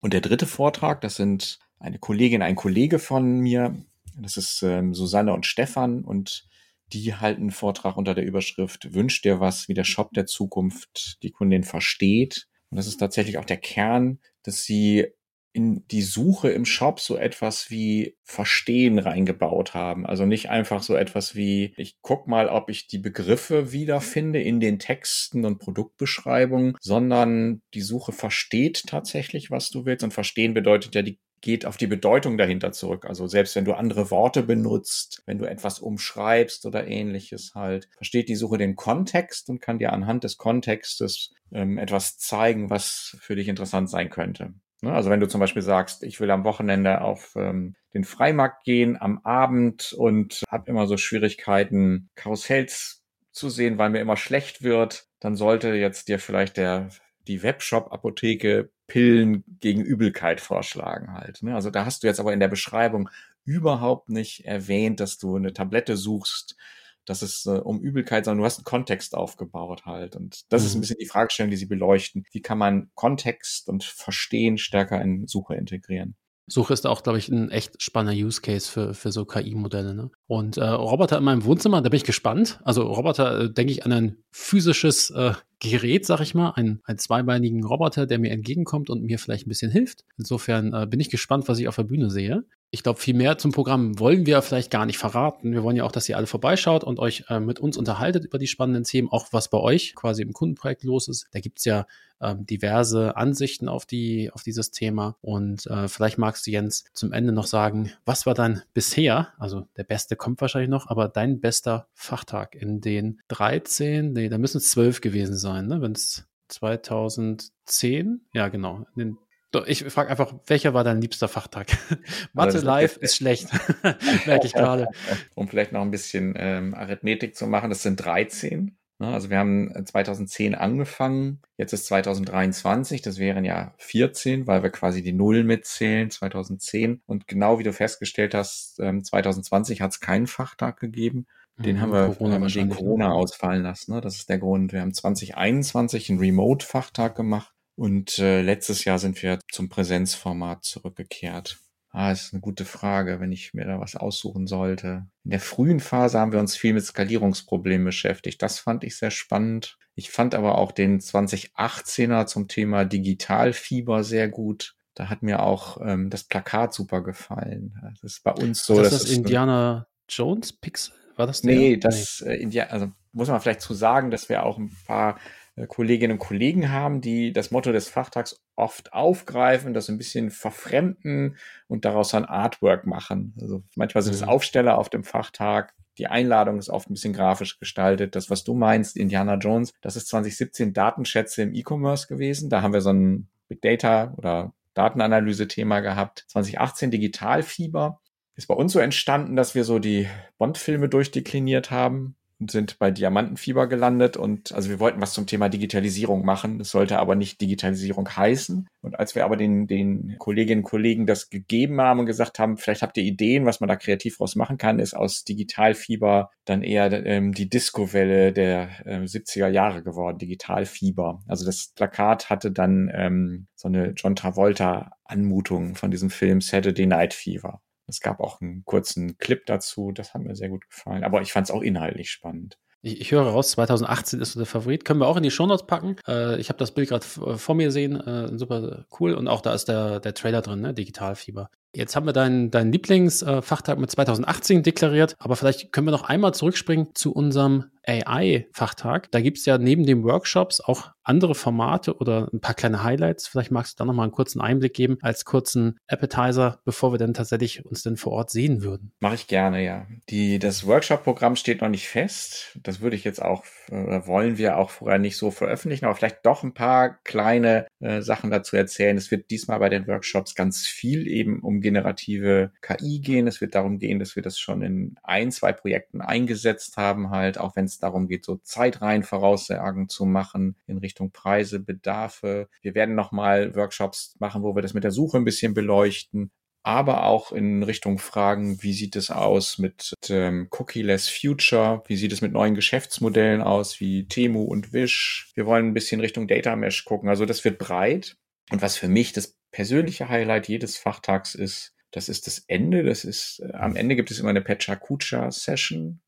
und 0.00 0.12
der 0.12 0.20
dritte 0.20 0.46
Vortrag, 0.46 1.00
das 1.00 1.16
sind 1.16 1.58
eine 1.78 1.98
Kollegin, 1.98 2.42
ein 2.42 2.56
Kollege 2.56 2.98
von 2.98 3.38
mir. 3.40 3.76
Das 4.16 4.36
ist 4.36 4.62
ähm, 4.62 4.94
Susanne 4.94 5.32
und 5.32 5.46
Stefan 5.46 6.04
und 6.04 6.48
die 6.92 7.14
halten 7.14 7.42
einen 7.42 7.50
Vortrag 7.50 7.96
unter 7.96 8.14
der 8.14 8.24
Überschrift 8.24 8.94
Wünscht 8.94 9.24
dir 9.24 9.40
was, 9.40 9.68
wie 9.68 9.74
der 9.74 9.84
Shop 9.84 10.12
der 10.12 10.26
Zukunft 10.26 11.22
die 11.22 11.30
Kundin 11.30 11.64
versteht. 11.64 12.48
Und 12.70 12.76
das 12.76 12.86
ist 12.86 12.98
tatsächlich 12.98 13.38
auch 13.38 13.44
der 13.44 13.58
Kern, 13.58 14.18
dass 14.42 14.64
sie 14.64 15.06
in 15.54 15.86
die 15.88 16.02
Suche 16.02 16.50
im 16.50 16.64
Shop 16.64 16.98
so 16.98 17.16
etwas 17.16 17.70
wie 17.70 18.16
Verstehen 18.22 18.98
reingebaut 18.98 19.74
haben. 19.74 20.06
Also 20.06 20.24
nicht 20.24 20.48
einfach 20.48 20.82
so 20.82 20.96
etwas 20.96 21.34
wie, 21.34 21.74
ich 21.76 21.98
guck 22.00 22.26
mal, 22.26 22.48
ob 22.48 22.70
ich 22.70 22.86
die 22.86 22.98
Begriffe 22.98 23.70
wiederfinde 23.70 24.40
in 24.40 24.60
den 24.60 24.78
Texten 24.78 25.44
und 25.44 25.58
Produktbeschreibungen, 25.58 26.76
sondern 26.80 27.60
die 27.74 27.82
Suche 27.82 28.12
versteht 28.12 28.86
tatsächlich, 28.86 29.50
was 29.50 29.68
du 29.68 29.84
willst. 29.84 30.04
Und 30.04 30.14
verstehen 30.14 30.54
bedeutet 30.54 30.94
ja, 30.94 31.02
die 31.02 31.18
geht 31.42 31.66
auf 31.66 31.76
die 31.76 31.86
Bedeutung 31.86 32.38
dahinter 32.38 32.72
zurück. 32.72 33.04
Also 33.04 33.26
selbst 33.26 33.54
wenn 33.56 33.66
du 33.66 33.74
andere 33.74 34.10
Worte 34.10 34.42
benutzt, 34.42 35.22
wenn 35.26 35.38
du 35.38 35.44
etwas 35.44 35.80
umschreibst 35.80 36.64
oder 36.64 36.86
ähnliches 36.86 37.54
halt, 37.54 37.88
versteht 37.96 38.28
die 38.28 38.36
Suche 38.36 38.56
den 38.56 38.76
Kontext 38.76 39.50
und 39.50 39.60
kann 39.60 39.78
dir 39.78 39.92
anhand 39.92 40.24
des 40.24 40.38
Kontextes 40.38 41.34
ähm, 41.52 41.76
etwas 41.76 42.16
zeigen, 42.16 42.70
was 42.70 43.16
für 43.20 43.36
dich 43.36 43.48
interessant 43.48 43.90
sein 43.90 44.08
könnte. 44.08 44.54
Ne? 44.82 44.92
Also 44.92 45.10
wenn 45.10 45.20
du 45.20 45.28
zum 45.28 45.40
Beispiel 45.40 45.62
sagst, 45.62 46.04
ich 46.04 46.20
will 46.20 46.30
am 46.30 46.44
Wochenende 46.44 47.00
auf 47.00 47.34
ähm, 47.36 47.74
den 47.92 48.04
Freimarkt 48.04 48.64
gehen 48.64 48.96
am 49.00 49.18
Abend 49.24 49.92
und 49.92 50.42
habe 50.48 50.70
immer 50.70 50.86
so 50.86 50.96
Schwierigkeiten, 50.96 52.08
Karussells 52.14 53.02
zu 53.32 53.48
sehen, 53.48 53.78
weil 53.78 53.90
mir 53.90 54.00
immer 54.00 54.16
schlecht 54.16 54.62
wird, 54.62 55.06
dann 55.20 55.36
sollte 55.36 55.74
jetzt 55.74 56.08
dir 56.08 56.18
vielleicht 56.18 56.56
der 56.56 56.88
die 57.28 57.42
Webshop-Apotheke 57.42 58.70
Pillen 58.86 59.44
gegen 59.60 59.82
Übelkeit 59.82 60.40
vorschlagen 60.40 61.14
halt. 61.14 61.42
Ne? 61.42 61.54
Also 61.54 61.70
da 61.70 61.86
hast 61.86 62.02
du 62.02 62.06
jetzt 62.06 62.20
aber 62.20 62.32
in 62.32 62.40
der 62.40 62.48
Beschreibung 62.48 63.08
überhaupt 63.44 64.08
nicht 64.08 64.44
erwähnt, 64.44 65.00
dass 65.00 65.18
du 65.18 65.36
eine 65.36 65.52
Tablette 65.52 65.96
suchst, 65.96 66.56
dass 67.04 67.22
es 67.22 67.46
äh, 67.46 67.50
um 67.50 67.80
Übelkeit, 67.80 68.24
sondern 68.24 68.40
du 68.40 68.44
hast 68.44 68.58
einen 68.58 68.64
Kontext 68.64 69.14
aufgebaut 69.14 69.86
halt. 69.86 70.14
Und 70.14 70.42
das 70.52 70.62
mhm. 70.62 70.66
ist 70.66 70.74
ein 70.74 70.76
mhm. 70.76 70.80
bisschen 70.82 70.98
die 71.00 71.06
Fragestellung, 71.06 71.50
die 71.50 71.56
sie 71.56 71.66
beleuchten. 71.66 72.24
Wie 72.32 72.42
kann 72.42 72.58
man 72.58 72.90
Kontext 72.94 73.68
und 73.68 73.84
Verstehen 73.84 74.58
stärker 74.58 75.00
in 75.00 75.26
Suche 75.26 75.54
integrieren? 75.54 76.16
Suche 76.46 76.72
ist 76.72 76.86
auch, 76.86 77.02
glaube 77.02 77.18
ich, 77.18 77.28
ein 77.28 77.50
echt 77.50 77.80
spannender 77.80 78.20
Use 78.20 78.40
Case 78.40 78.70
für, 78.70 78.94
für 78.94 79.12
so 79.12 79.24
KI-Modelle. 79.24 79.94
Ne? 79.94 80.10
Und 80.26 80.56
äh, 80.58 80.64
Roboter 80.64 81.18
in 81.18 81.24
meinem 81.24 81.44
Wohnzimmer, 81.44 81.80
da 81.80 81.88
bin 81.88 81.96
ich 81.96 82.04
gespannt. 82.04 82.60
Also 82.64 82.82
Roboter, 82.82 83.40
äh, 83.42 83.52
denke 83.52 83.72
ich 83.72 83.86
an 83.86 83.92
ein 83.92 84.16
physisches 84.30 85.10
äh, 85.10 85.32
Gerät, 85.62 86.04
sag 86.04 86.20
ich 86.20 86.34
mal, 86.34 86.50
einen, 86.50 86.80
einen 86.84 86.98
zweibeinigen 86.98 87.64
Roboter, 87.64 88.06
der 88.06 88.18
mir 88.18 88.32
entgegenkommt 88.32 88.90
und 88.90 89.04
mir 89.04 89.20
vielleicht 89.20 89.46
ein 89.46 89.48
bisschen 89.48 89.70
hilft. 89.70 90.04
Insofern 90.18 90.74
äh, 90.74 90.88
bin 90.88 90.98
ich 90.98 91.08
gespannt, 91.08 91.46
was 91.46 91.60
ich 91.60 91.68
auf 91.68 91.76
der 91.76 91.84
Bühne 91.84 92.10
sehe 92.10 92.44
ich 92.74 92.82
glaube, 92.82 92.98
viel 92.98 93.14
mehr 93.14 93.36
zum 93.36 93.52
Programm 93.52 93.98
wollen 93.98 94.24
wir 94.24 94.40
vielleicht 94.40 94.70
gar 94.70 94.86
nicht 94.86 94.96
verraten. 94.96 95.52
Wir 95.52 95.62
wollen 95.62 95.76
ja 95.76 95.84
auch, 95.84 95.92
dass 95.92 96.08
ihr 96.08 96.16
alle 96.16 96.26
vorbeischaut 96.26 96.84
und 96.84 96.98
euch 96.98 97.24
äh, 97.28 97.38
mit 97.38 97.60
uns 97.60 97.76
unterhaltet 97.76 98.24
über 98.24 98.38
die 98.38 98.46
spannenden 98.46 98.84
Themen, 98.84 99.10
auch 99.10 99.26
was 99.30 99.50
bei 99.50 99.58
euch 99.58 99.94
quasi 99.94 100.22
im 100.22 100.32
Kundenprojekt 100.32 100.82
los 100.82 101.06
ist. 101.06 101.28
Da 101.32 101.40
gibt's 101.40 101.66
ja 101.66 101.86
ähm, 102.22 102.46
diverse 102.46 103.14
Ansichten 103.14 103.68
auf, 103.68 103.84
die, 103.84 104.30
auf 104.32 104.42
dieses 104.42 104.70
Thema. 104.70 105.16
Und 105.20 105.66
äh, 105.66 105.86
vielleicht 105.86 106.16
magst 106.16 106.46
du, 106.46 106.50
Jens, 106.50 106.84
zum 106.94 107.12
Ende 107.12 107.32
noch 107.32 107.46
sagen, 107.46 107.92
was 108.06 108.24
war 108.24 108.32
dein 108.32 108.62
bisher, 108.72 109.34
also 109.38 109.68
der 109.76 109.84
beste 109.84 110.16
kommt 110.16 110.40
wahrscheinlich 110.40 110.70
noch, 110.70 110.86
aber 110.86 111.08
dein 111.08 111.40
bester 111.40 111.88
Fachtag 111.92 112.54
in 112.54 112.80
den 112.80 113.20
13, 113.28 114.14
nee, 114.14 114.30
da 114.30 114.38
müssen 114.38 114.56
es 114.56 114.70
12 114.70 115.02
gewesen 115.02 115.36
sein, 115.36 115.51
ne? 115.60 115.82
wenn 115.82 115.92
es 115.92 116.26
2010, 116.48 118.22
ja 118.32 118.48
genau, 118.48 118.86
den 118.96 119.18
ich 119.66 119.84
frage 119.84 120.08
einfach, 120.08 120.34
welcher 120.46 120.72
war 120.72 120.82
dein 120.82 121.00
liebster 121.00 121.28
Fachtag? 121.28 121.66
Mathe 122.32 122.58
live 122.60 122.96
ist 123.00 123.16
schlecht, 123.16 123.48
merke 124.26 124.46
ich 124.46 124.54
gerade. 124.54 124.88
Um 125.34 125.48
vielleicht 125.48 125.72
noch 125.72 125.82
ein 125.82 125.90
bisschen 125.90 126.34
ähm, 126.38 126.74
Arithmetik 126.74 127.36
zu 127.36 127.46
machen, 127.46 127.68
das 127.68 127.82
sind 127.82 127.96
13. 127.96 128.76
Ne? 128.98 129.08
Also 129.08 129.30
wir 129.30 129.38
haben 129.38 129.70
2010 129.84 130.54
angefangen, 130.54 131.42
jetzt 131.58 131.74
ist 131.74 131.86
2023, 131.86 133.02
das 133.02 133.18
wären 133.18 133.44
ja 133.44 133.74
14, 133.76 134.46
weil 134.46 134.62
wir 134.62 134.70
quasi 134.70 135.02
die 135.02 135.12
Null 135.12 135.44
mitzählen, 135.44 136.10
2010. 136.10 137.02
Und 137.04 137.28
genau 137.28 137.58
wie 137.58 137.64
du 137.64 137.74
festgestellt 137.74 138.34
hast, 138.34 138.76
2020 138.76 139.82
hat 139.82 139.90
es 139.90 140.00
keinen 140.00 140.28
Fachtag 140.28 140.80
gegeben. 140.80 141.26
Den 141.58 141.76
mhm, 141.76 141.80
haben 141.80 141.92
wir 141.92 142.08
Corona 142.08 142.36
ähm, 142.36 142.54
wegen 142.54 142.70
Corona 142.70 143.08
ne? 143.08 143.14
ausfallen 143.14 143.62
lassen. 143.62 143.92
Ne? 143.92 144.00
Das 144.00 144.16
ist 144.16 144.28
der 144.28 144.38
Grund. 144.38 144.72
Wir 144.72 144.80
haben 144.80 144.94
2021 144.94 146.10
einen 146.10 146.18
Remote-Fachtag 146.18 147.14
gemacht 147.14 147.52
und 147.76 148.18
äh, 148.18 148.42
letztes 148.42 148.84
Jahr 148.84 148.98
sind 148.98 149.22
wir 149.22 149.38
zum 149.50 149.68
Präsenzformat 149.68 150.64
zurückgekehrt. 150.64 151.58
Ah, 151.94 152.10
ist 152.10 152.32
eine 152.32 152.40
gute 152.40 152.64
Frage, 152.64 153.20
wenn 153.20 153.32
ich 153.32 153.52
mir 153.52 153.66
da 153.66 153.78
was 153.78 153.96
aussuchen 153.96 154.46
sollte. 154.46 155.06
In 155.24 155.30
der 155.30 155.40
frühen 155.40 155.78
Phase 155.78 156.18
haben 156.18 156.32
wir 156.32 156.40
uns 156.40 156.56
viel 156.56 156.72
mit 156.72 156.84
Skalierungsproblemen 156.84 157.84
beschäftigt. 157.84 158.40
Das 158.40 158.58
fand 158.58 158.82
ich 158.82 158.96
sehr 158.96 159.10
spannend. 159.10 159.76
Ich 159.94 160.10
fand 160.10 160.34
aber 160.34 160.56
auch 160.56 160.72
den 160.72 161.00
2018er 161.00 162.24
zum 162.24 162.48
Thema 162.48 162.86
Digitalfieber 162.86 164.04
sehr 164.04 164.30
gut. 164.30 164.74
Da 164.94 165.10
hat 165.10 165.22
mir 165.22 165.42
auch 165.42 165.78
ähm, 165.84 166.08
das 166.08 166.24
Plakat 166.24 166.72
super 166.72 167.02
gefallen. 167.02 167.78
Das 168.00 168.12
ist 168.12 168.24
bei 168.24 168.32
uns 168.32 168.64
so. 168.64 168.76
Das, 168.76 168.90
das 168.90 169.02
ist 169.02 169.10
das 169.10 169.16
Indiana 169.18 169.86
Jones 170.08 170.54
Pixel? 170.54 170.94
War 171.16 171.26
das 171.26 171.42
der? 171.42 171.54
Nee, 171.54 171.76
das 171.76 172.22
nee. 172.24 172.34
Äh, 172.34 172.42
India 172.42 172.64
also 172.66 172.90
muss 173.12 173.28
man 173.28 173.40
vielleicht 173.40 173.60
zu 173.60 173.74
sagen, 173.74 174.10
dass 174.10 174.28
wir 174.28 174.44
auch 174.44 174.58
ein 174.58 174.74
paar 174.86 175.18
äh, 175.56 175.66
Kolleginnen 175.66 176.14
und 176.14 176.18
Kollegen 176.18 176.70
haben, 176.70 177.00
die 177.00 177.32
das 177.32 177.50
Motto 177.50 177.72
des 177.72 177.88
Fachtags 177.88 178.42
oft 178.56 178.92
aufgreifen, 178.92 179.74
das 179.74 179.88
ein 179.88 179.98
bisschen 179.98 180.30
verfremden 180.30 181.36
und 181.68 181.84
daraus 181.84 182.14
ein 182.14 182.24
Artwork 182.24 182.86
machen. 182.86 183.34
Also 183.40 183.62
manchmal 183.76 184.02
sind 184.02 184.14
es 184.14 184.22
mhm. 184.22 184.28
Aufsteller 184.28 184.78
auf 184.78 184.88
dem 184.88 185.04
Fachtag. 185.04 185.74
Die 185.98 186.06
Einladung 186.06 186.58
ist 186.58 186.70
oft 186.70 186.88
ein 186.88 186.94
bisschen 186.94 187.12
grafisch 187.12 187.58
gestaltet. 187.58 188.16
Das, 188.16 188.30
was 188.30 188.44
du 188.44 188.54
meinst, 188.54 188.96
Indiana 188.96 189.34
Jones, 189.34 189.72
das 189.82 189.96
ist 189.96 190.08
2017 190.08 190.72
Datenschätze 190.72 191.42
im 191.42 191.54
E-Commerce 191.54 192.06
gewesen. 192.06 192.48
Da 192.48 192.62
haben 192.62 192.72
wir 192.72 192.80
so 192.80 192.90
ein 192.90 193.28
Big 193.48 193.60
Data 193.60 194.14
oder 194.16 194.54
Datenanalyse-Thema 194.74 195.80
gehabt. 195.80 196.24
2018 196.28 196.90
Digitalfieber. 196.90 198.00
Ist 198.34 198.48
bei 198.48 198.54
uns 198.54 198.72
so 198.72 198.78
entstanden, 198.78 199.36
dass 199.36 199.54
wir 199.54 199.64
so 199.64 199.78
die 199.78 200.08
Bond-Filme 200.38 200.88
durchdekliniert 200.88 201.70
haben 201.70 202.16
sind 202.50 202.78
bei 202.78 202.90
Diamantenfieber 202.90 203.66
gelandet 203.68 204.16
und 204.16 204.52
also 204.52 204.70
wir 204.70 204.80
wollten 204.80 205.00
was 205.00 205.12
zum 205.12 205.26
Thema 205.26 205.48
Digitalisierung 205.48 206.24
machen. 206.24 206.58
Das 206.58 206.70
sollte 206.70 206.98
aber 206.98 207.14
nicht 207.14 207.40
Digitalisierung 207.40 208.08
heißen. 208.08 208.68
Und 208.80 208.98
als 208.98 209.14
wir 209.14 209.24
aber 209.24 209.36
den, 209.36 209.66
den 209.66 210.16
Kolleginnen 210.18 210.60
und 210.60 210.68
Kollegen 210.68 211.06
das 211.06 211.30
gegeben 211.30 211.80
haben 211.80 212.00
und 212.00 212.06
gesagt 212.06 212.38
haben, 212.38 212.56
vielleicht 212.56 212.82
habt 212.82 212.96
ihr 212.96 213.04
Ideen, 213.04 213.46
was 213.46 213.60
man 213.60 213.68
da 213.68 213.76
kreativ 213.76 214.16
draus 214.16 214.36
machen 214.36 214.58
kann, 214.58 214.78
ist 214.78 214.94
aus 214.94 215.24
Digitalfieber 215.24 216.30
dann 216.44 216.62
eher 216.62 216.92
ähm, 217.06 217.32
die 217.32 217.48
Disco-Welle 217.48 218.32
der 218.32 218.70
äh, 218.86 219.00
70er 219.00 219.48
Jahre 219.48 219.82
geworden, 219.82 220.18
Digitalfieber. 220.18 221.22
Also 221.26 221.44
das 221.44 221.72
Plakat 221.74 222.30
hatte 222.30 222.50
dann 222.50 222.90
ähm, 222.92 223.46
so 223.54 223.68
eine 223.68 223.92
John 223.96 224.16
Travolta-Anmutung 224.16 225.74
von 225.74 225.90
diesem 225.90 226.10
Film 226.10 226.40
Saturday 226.40 226.86
Night 226.86 227.14
Fever. 227.14 227.60
Es 227.92 228.00
gab 228.00 228.20
auch 228.20 228.40
einen 228.40 228.64
kurzen 228.64 229.18
Clip 229.18 229.44
dazu, 229.44 229.92
das 229.92 230.14
hat 230.14 230.22
mir 230.22 230.34
sehr 230.34 230.48
gut 230.48 230.66
gefallen. 230.66 231.04
Aber 231.04 231.20
ich 231.20 231.32
fand 231.32 231.46
es 231.46 231.50
auch 231.50 231.60
inhaltlich 231.60 232.10
spannend. 232.10 232.58
Ich, 232.80 233.00
ich, 233.00 233.12
höre 233.12 233.22
raus, 233.22 233.50
2018 233.52 234.20
ist 234.20 234.32
so 234.32 234.40
der 234.40 234.46
Favorit. 234.46 234.84
Können 234.84 235.00
wir 235.00 235.06
auch 235.06 235.16
in 235.16 235.22
die 235.22 235.30
Shownotes 235.30 235.66
packen. 235.66 235.96
Äh, 236.08 236.40
ich 236.40 236.48
habe 236.48 236.58
das 236.58 236.72
Bild 236.72 236.88
gerade 236.88 237.04
vor 237.04 237.54
mir 237.54 237.70
sehen, 237.70 238.00
äh, 238.00 238.36
super 238.36 238.86
cool. 238.98 239.14
Und 239.14 239.28
auch 239.28 239.40
da 239.40 239.54
ist 239.54 239.68
der, 239.68 240.00
der 240.00 240.14
Trailer 240.14 240.40
drin, 240.40 240.60
ne? 240.60 240.74
Digitalfieber. 240.74 241.48
Jetzt 241.74 241.94
haben 241.94 242.06
wir 242.06 242.12
deinen, 242.12 242.50
deinen 242.50 242.72
Lieblingsfachtag 242.72 243.78
mit 243.78 243.90
2018 243.90 244.62
deklariert, 244.62 245.16
aber 245.18 245.36
vielleicht 245.36 245.72
können 245.72 245.86
wir 245.86 245.92
noch 245.92 246.04
einmal 246.04 246.34
zurückspringen 246.34 246.88
zu 246.94 247.12
unserem 247.12 247.70
AI-Fachtag. 247.86 249.10
Da 249.10 249.20
gibt 249.20 249.38
es 249.38 249.46
ja 249.46 249.58
neben 249.58 249.86
den 249.86 250.04
Workshops 250.04 250.60
auch 250.60 250.92
andere 251.04 251.34
Formate 251.34 251.96
oder 251.96 252.28
ein 252.32 252.40
paar 252.40 252.54
kleine 252.54 252.82
Highlights? 252.82 253.26
Vielleicht 253.26 253.50
magst 253.50 253.74
du 253.74 253.82
da 253.82 253.84
nochmal 253.84 254.04
einen 254.04 254.12
kurzen 254.12 254.40
Einblick 254.40 254.74
geben 254.74 254.98
als 255.02 255.24
kurzen 255.24 255.78
Appetizer, 255.86 256.60
bevor 256.64 256.92
wir 256.92 256.98
dann 256.98 257.14
tatsächlich 257.14 257.64
uns 257.64 257.82
denn 257.82 257.96
vor 257.96 258.12
Ort 258.12 258.30
sehen 258.30 258.62
würden. 258.62 258.92
Mache 259.00 259.16
ich 259.16 259.26
gerne, 259.26 259.64
ja. 259.64 259.86
Die, 260.08 260.38
das 260.38 260.66
Workshop-Programm 260.66 261.36
steht 261.36 261.60
noch 261.60 261.68
nicht 261.68 261.88
fest. 261.88 262.58
Das 262.62 262.80
würde 262.80 262.96
ich 262.96 263.04
jetzt 263.04 263.20
auch, 263.20 263.44
äh, 263.68 264.06
wollen 264.06 264.38
wir 264.38 264.58
auch 264.58 264.70
vorher 264.70 264.98
nicht 264.98 265.16
so 265.16 265.30
veröffentlichen, 265.30 265.84
aber 265.84 265.94
vielleicht 265.94 266.24
doch 266.24 266.42
ein 266.42 266.54
paar 266.54 267.02
kleine 267.02 267.66
äh, 267.80 268.00
Sachen 268.00 268.30
dazu 268.30 268.56
erzählen. 268.56 268.96
Es 268.96 269.10
wird 269.10 269.30
diesmal 269.30 269.58
bei 269.58 269.68
den 269.68 269.86
Workshops 269.86 270.34
ganz 270.34 270.66
viel 270.66 271.08
eben 271.08 271.40
um 271.40 271.60
generative 271.60 272.52
KI 272.60 273.00
gehen. 273.00 273.26
Es 273.26 273.40
wird 273.40 273.54
darum 273.54 273.78
gehen, 273.78 273.98
dass 273.98 274.16
wir 274.16 274.22
das 274.22 274.38
schon 274.38 274.62
in 274.62 274.94
ein, 275.02 275.32
zwei 275.32 275.52
Projekten 275.52 276.00
eingesetzt 276.00 276.76
haben, 276.76 277.10
halt, 277.10 277.38
auch 277.38 277.56
wenn 277.56 277.64
es 277.72 277.78
darum 277.78 278.08
geht, 278.08 278.24
so 278.24 278.36
Zeitreihen 278.36 279.02
Voraussagen 279.02 279.88
zu 279.88 280.06
machen 280.06 280.56
in 280.66 280.78
Richtung 280.78 281.12
Preise, 281.12 281.60
Bedarfe. 281.60 282.48
Wir 282.62 282.74
werden 282.74 282.94
nochmal 282.94 283.54
Workshops 283.54 284.14
machen, 284.18 284.42
wo 284.42 284.54
wir 284.54 284.62
das 284.62 284.74
mit 284.74 284.84
der 284.84 284.90
Suche 284.92 285.18
ein 285.18 285.24
bisschen 285.24 285.54
beleuchten 285.54 286.30
aber 286.62 287.04
auch 287.04 287.32
in 287.32 287.62
Richtung 287.62 287.98
Fragen, 287.98 288.62
wie 288.62 288.72
sieht 288.72 288.94
es 288.94 289.10
aus 289.10 289.58
mit 289.58 289.94
ähm, 290.08 290.48
Cookie-less 290.50 291.08
Future, 291.08 291.82
wie 291.86 291.96
sieht 291.96 292.12
es 292.12 292.20
mit 292.20 292.32
neuen 292.32 292.54
Geschäftsmodellen 292.54 293.42
aus, 293.42 293.80
wie 293.80 294.06
Temu 294.06 294.42
und 294.44 294.72
Wish. 294.72 295.32
Wir 295.34 295.44
wollen 295.44 295.68
ein 295.68 295.74
bisschen 295.74 296.00
Richtung 296.00 296.28
Data 296.28 296.54
Mesh 296.54 296.84
gucken. 296.84 297.08
Also 297.08 297.26
das 297.26 297.44
wird 297.44 297.58
breit. 297.58 298.16
Und 298.50 298.62
was 298.62 298.76
für 298.76 298.88
mich 298.88 299.12
das 299.12 299.36
persönliche 299.50 300.08
Highlight 300.08 300.48
jedes 300.48 300.76
Fachtags 300.76 301.34
ist, 301.34 301.74
das 301.90 302.08
ist 302.08 302.26
das 302.26 302.44
Ende. 302.46 302.84
Das 302.84 303.04
ist, 303.04 303.40
äh, 303.40 303.52
am 303.54 303.74
Ende 303.74 303.96
gibt 303.96 304.10
es 304.10 304.20
immer 304.20 304.30
eine 304.30 304.40
Pechakucha-Session. 304.42 306.00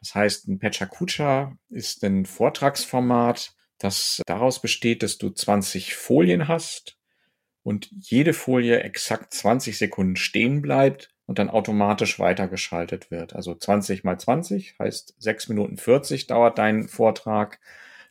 Das 0.00 0.14
heißt, 0.14 0.48
ein 0.48 0.58
Pechakucha 0.58 1.56
ist 1.68 2.02
ein 2.04 2.24
Vortragsformat, 2.26 3.54
das 3.78 4.22
daraus 4.26 4.60
besteht, 4.60 5.02
dass 5.02 5.18
du 5.18 5.30
20 5.30 5.94
Folien 5.94 6.48
hast 6.48 6.98
und 7.62 7.88
jede 7.90 8.32
Folie 8.32 8.80
exakt 8.80 9.32
20 9.34 9.78
Sekunden 9.78 10.16
stehen 10.16 10.62
bleibt 10.62 11.10
und 11.26 11.38
dann 11.38 11.50
automatisch 11.50 12.18
weitergeschaltet 12.18 13.10
wird. 13.10 13.34
Also 13.34 13.54
20 13.54 14.02
mal 14.04 14.18
20 14.18 14.78
heißt 14.78 15.14
6 15.18 15.48
Minuten 15.48 15.76
40 15.76 16.26
dauert 16.26 16.58
dein 16.58 16.88
Vortrag. 16.88 17.60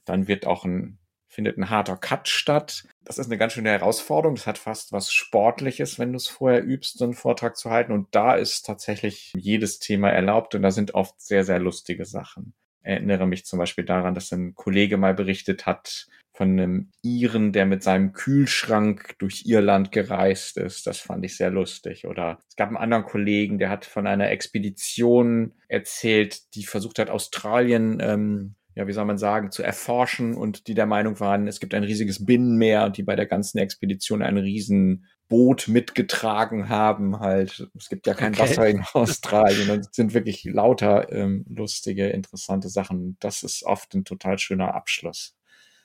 Dann 0.06 0.28
wird 0.28 0.47
auch 0.47 0.65
ein, 0.65 0.99
findet 1.30 1.58
ein 1.58 1.70
harter 1.70 1.96
Cut 1.96 2.28
statt. 2.28 2.84
Das 3.06 3.18
ist 3.18 3.28
eine 3.28 3.38
ganz 3.38 3.54
schöne 3.54 3.70
Herausforderung. 3.70 4.36
Das 4.36 4.48
hat 4.48 4.58
fast 4.58 4.92
was 4.92 5.13
Sportliches, 5.13 5.98
wenn 5.98 6.12
du 6.12 6.18
es 6.18 6.28
vorher 6.28 6.63
übst, 6.63 6.98
so 6.98 7.06
einen 7.06 7.13
Vortrag 7.13 7.56
zu 7.56 7.70
halten. 7.70 7.94
Und 7.94 8.08
da 8.12 8.36
ist 8.36 8.65
tatsächlich 8.65 9.32
jedes 9.38 9.80
Thema 9.80 10.10
erlaubt 10.10 10.56
und 10.56 10.63
da 10.63 10.72
sind 10.72 10.96
oft 10.96 11.22
sehr, 11.22 11.46
sehr 11.46 11.60
lustige 11.60 12.06
Sachen 12.06 12.54
erinnere 12.82 13.28
mich 13.28 13.46
zum 13.46 13.60
Beispiel 13.60 13.86
daran, 13.86 14.15
dass 14.15 14.32
ein 14.32 14.56
Kollege 14.56 14.98
mal 14.98 15.13
berichtet 15.13 15.65
hat 15.65 16.08
von 16.32 16.52
einem 16.52 16.92
Iren, 17.02 17.52
der 17.52 17.65
mit 17.65 17.84
seinem 17.84 18.13
Kühlschrank 18.13 19.15
durch 19.20 19.44
Irland 19.46 19.92
gereist 19.92 20.58
ist. 20.58 20.88
Das 20.88 21.00
fand 21.00 21.26
ich 21.26 21.36
sehr 21.36 21.52
lustig. 21.52 22.08
Oder 22.08 22.39
es 22.48 22.56
gab 22.56 22.70
einen 22.70 22.78
anderen 22.78 23.04
Kollegen, 23.04 23.58
der 23.60 23.70
hat 23.70 23.86
von 23.86 24.08
einer 24.08 24.30
Expedition 24.30 25.54
erzählt, 25.68 26.56
die 26.56 26.63
versucht 26.63 27.00
hat, 27.00 27.10
Australien 27.10 28.00
ähm, 28.02 28.56
ja, 28.75 28.88
wie 28.88 28.93
soll 28.93 29.05
man 29.05 29.17
sagen, 29.17 29.51
zu 29.51 29.63
erforschen 29.63 30.36
und 30.36 30.67
die 30.67 30.73
der 30.73 30.86
Meinung 30.86 31.19
waren, 31.19 31.47
es 31.47 31.60
gibt 31.60 31.73
ein 31.73 31.84
riesiges 31.84 32.25
Binnenmeer 32.25 32.86
und 32.86 32.97
die 32.97 33.03
bei 33.03 33.15
der 33.15 33.25
ganzen 33.25 33.58
Expedition 33.58 34.21
ein 34.21 34.38
riesen 34.38 35.05
Boot 35.27 35.67
mitgetragen 35.67 36.69
haben. 36.69 37.19
Halt, 37.19 37.67
es 37.75 37.89
gibt 37.89 38.08
ja 38.08 38.13
kein 38.13 38.34
okay. 38.34 38.41
Wasser 38.41 38.67
in 38.67 38.84
Australien 38.93 39.69
und 39.69 39.79
es 39.82 39.89
sind 39.91 40.13
wirklich 40.13 40.43
lauter 40.43 41.12
ähm, 41.12 41.45
lustige, 41.49 42.10
interessante 42.10 42.69
Sachen. 42.69 43.17
Das 43.19 43.43
ist 43.43 43.63
oft 43.63 43.93
ein 43.93 44.05
total 44.05 44.39
schöner 44.39 44.75
Abschluss 44.75 45.36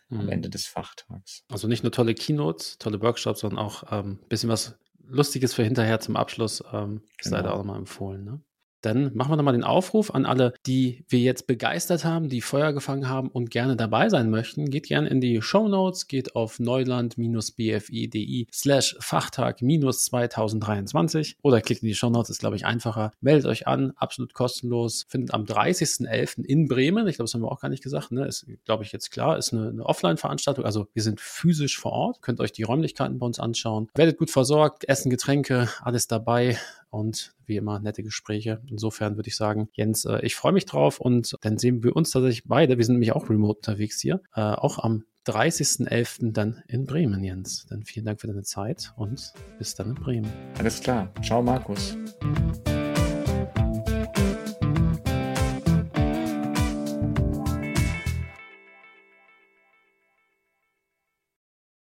mhm. 0.08 0.20
am 0.20 0.28
Ende 0.28 0.50
des 0.50 0.66
Fachtags. 0.66 1.44
Also 1.50 1.68
nicht 1.68 1.82
nur 1.82 1.92
tolle 1.92 2.14
Keynotes, 2.14 2.78
tolle 2.78 3.00
Workshops, 3.02 3.40
sondern 3.40 3.58
auch 3.58 3.82
ein 3.84 4.04
ähm, 4.04 4.18
bisschen 4.28 4.48
was 4.48 4.78
Lustiges 5.06 5.54
für 5.54 5.62
hinterher 5.62 6.00
zum 6.00 6.16
Abschluss. 6.16 6.62
Ähm, 6.72 7.02
genau. 7.18 7.36
Sei 7.36 7.42
da 7.42 7.50
auch 7.50 7.58
nochmal 7.58 7.78
empfohlen. 7.78 8.24
Ne? 8.24 8.40
Dann 8.84 9.10
machen 9.14 9.32
wir 9.32 9.36
nochmal 9.36 9.54
den 9.54 9.64
Aufruf 9.64 10.14
an 10.14 10.26
alle, 10.26 10.52
die 10.66 11.06
wir 11.08 11.20
jetzt 11.20 11.46
begeistert 11.46 12.04
haben, 12.04 12.28
die 12.28 12.42
Feuer 12.42 12.74
gefangen 12.74 13.08
haben 13.08 13.28
und 13.28 13.50
gerne 13.50 13.76
dabei 13.76 14.10
sein 14.10 14.28
möchten. 14.30 14.68
Geht 14.70 14.88
gerne 14.88 15.08
in 15.08 15.22
die 15.22 15.40
Show 15.40 15.68
Notes, 15.68 16.06
geht 16.06 16.36
auf 16.36 16.60
neuland-bfi.de 16.60 18.46
slash 18.52 18.96
Fachtag-2023 19.00 21.36
oder 21.42 21.62
klickt 21.62 21.82
in 21.82 21.88
die 21.88 21.94
Show 21.94 22.10
Notes, 22.10 22.28
ist 22.30 22.40
glaube 22.40 22.56
ich 22.56 22.66
einfacher. 22.66 23.12
Meldet 23.20 23.46
euch 23.46 23.66
an, 23.66 23.92
absolut 23.96 24.34
kostenlos. 24.34 25.06
Findet 25.08 25.32
am 25.32 25.44
30.11. 25.44 26.44
in 26.44 26.68
Bremen, 26.68 27.08
ich 27.08 27.16
glaube, 27.16 27.26
das 27.26 27.34
haben 27.34 27.42
wir 27.42 27.50
auch 27.50 27.60
gar 27.60 27.70
nicht 27.70 27.82
gesagt, 27.82 28.12
ne? 28.12 28.26
ist 28.26 28.46
glaube 28.66 28.84
ich 28.84 28.92
jetzt 28.92 29.10
klar, 29.10 29.38
ist 29.38 29.54
eine, 29.54 29.68
eine 29.68 29.86
Offline-Veranstaltung, 29.86 30.66
also 30.66 30.88
wir 30.92 31.02
sind 31.02 31.20
physisch 31.20 31.78
vor 31.78 31.92
Ort, 31.92 32.20
könnt 32.20 32.40
euch 32.40 32.52
die 32.52 32.64
Räumlichkeiten 32.64 33.18
bei 33.18 33.24
uns 33.24 33.40
anschauen. 33.40 33.88
Werdet 33.94 34.18
gut 34.18 34.30
versorgt, 34.30 34.86
Essen, 34.88 35.08
Getränke, 35.08 35.70
alles 35.80 36.06
dabei 36.06 36.58
und 36.94 37.35
wie 37.44 37.57
immer 37.57 37.80
nette 37.80 38.02
Gespräche. 38.02 38.62
Insofern 38.66 39.16
würde 39.16 39.28
ich 39.28 39.37
sagen, 39.37 39.68
Jens, 39.72 40.04
äh, 40.04 40.20
ich 40.22 40.37
freue 40.37 40.52
mich 40.52 40.64
drauf 40.64 41.00
und 41.00 41.37
dann 41.42 41.59
sehen 41.59 41.83
wir 41.83 41.96
uns 41.96 42.11
tatsächlich 42.11 42.44
beide. 42.46 42.78
Wir 42.78 42.85
sind 42.85 42.94
nämlich 42.94 43.12
auch 43.12 43.28
remote 43.28 43.59
unterwegs 43.59 44.00
hier, 44.00 44.20
äh, 44.35 44.40
auch 44.40 44.78
am 44.78 45.04
30.11. 45.26 46.33
dann 46.33 46.62
in 46.68 46.85
Bremen, 46.85 47.24
Jens. 47.24 47.66
Dann 47.68 47.83
vielen 47.85 48.07
Dank 48.07 48.20
für 48.20 48.26
deine 48.26 48.42
Zeit 48.42 48.92
und 48.96 49.33
bis 49.59 49.74
dann 49.74 49.90
in 49.90 49.94
Bremen. 49.94 50.30
Alles 50.59 50.80
klar. 50.80 51.12
Ciao, 51.22 51.42
Markus. 51.42 51.96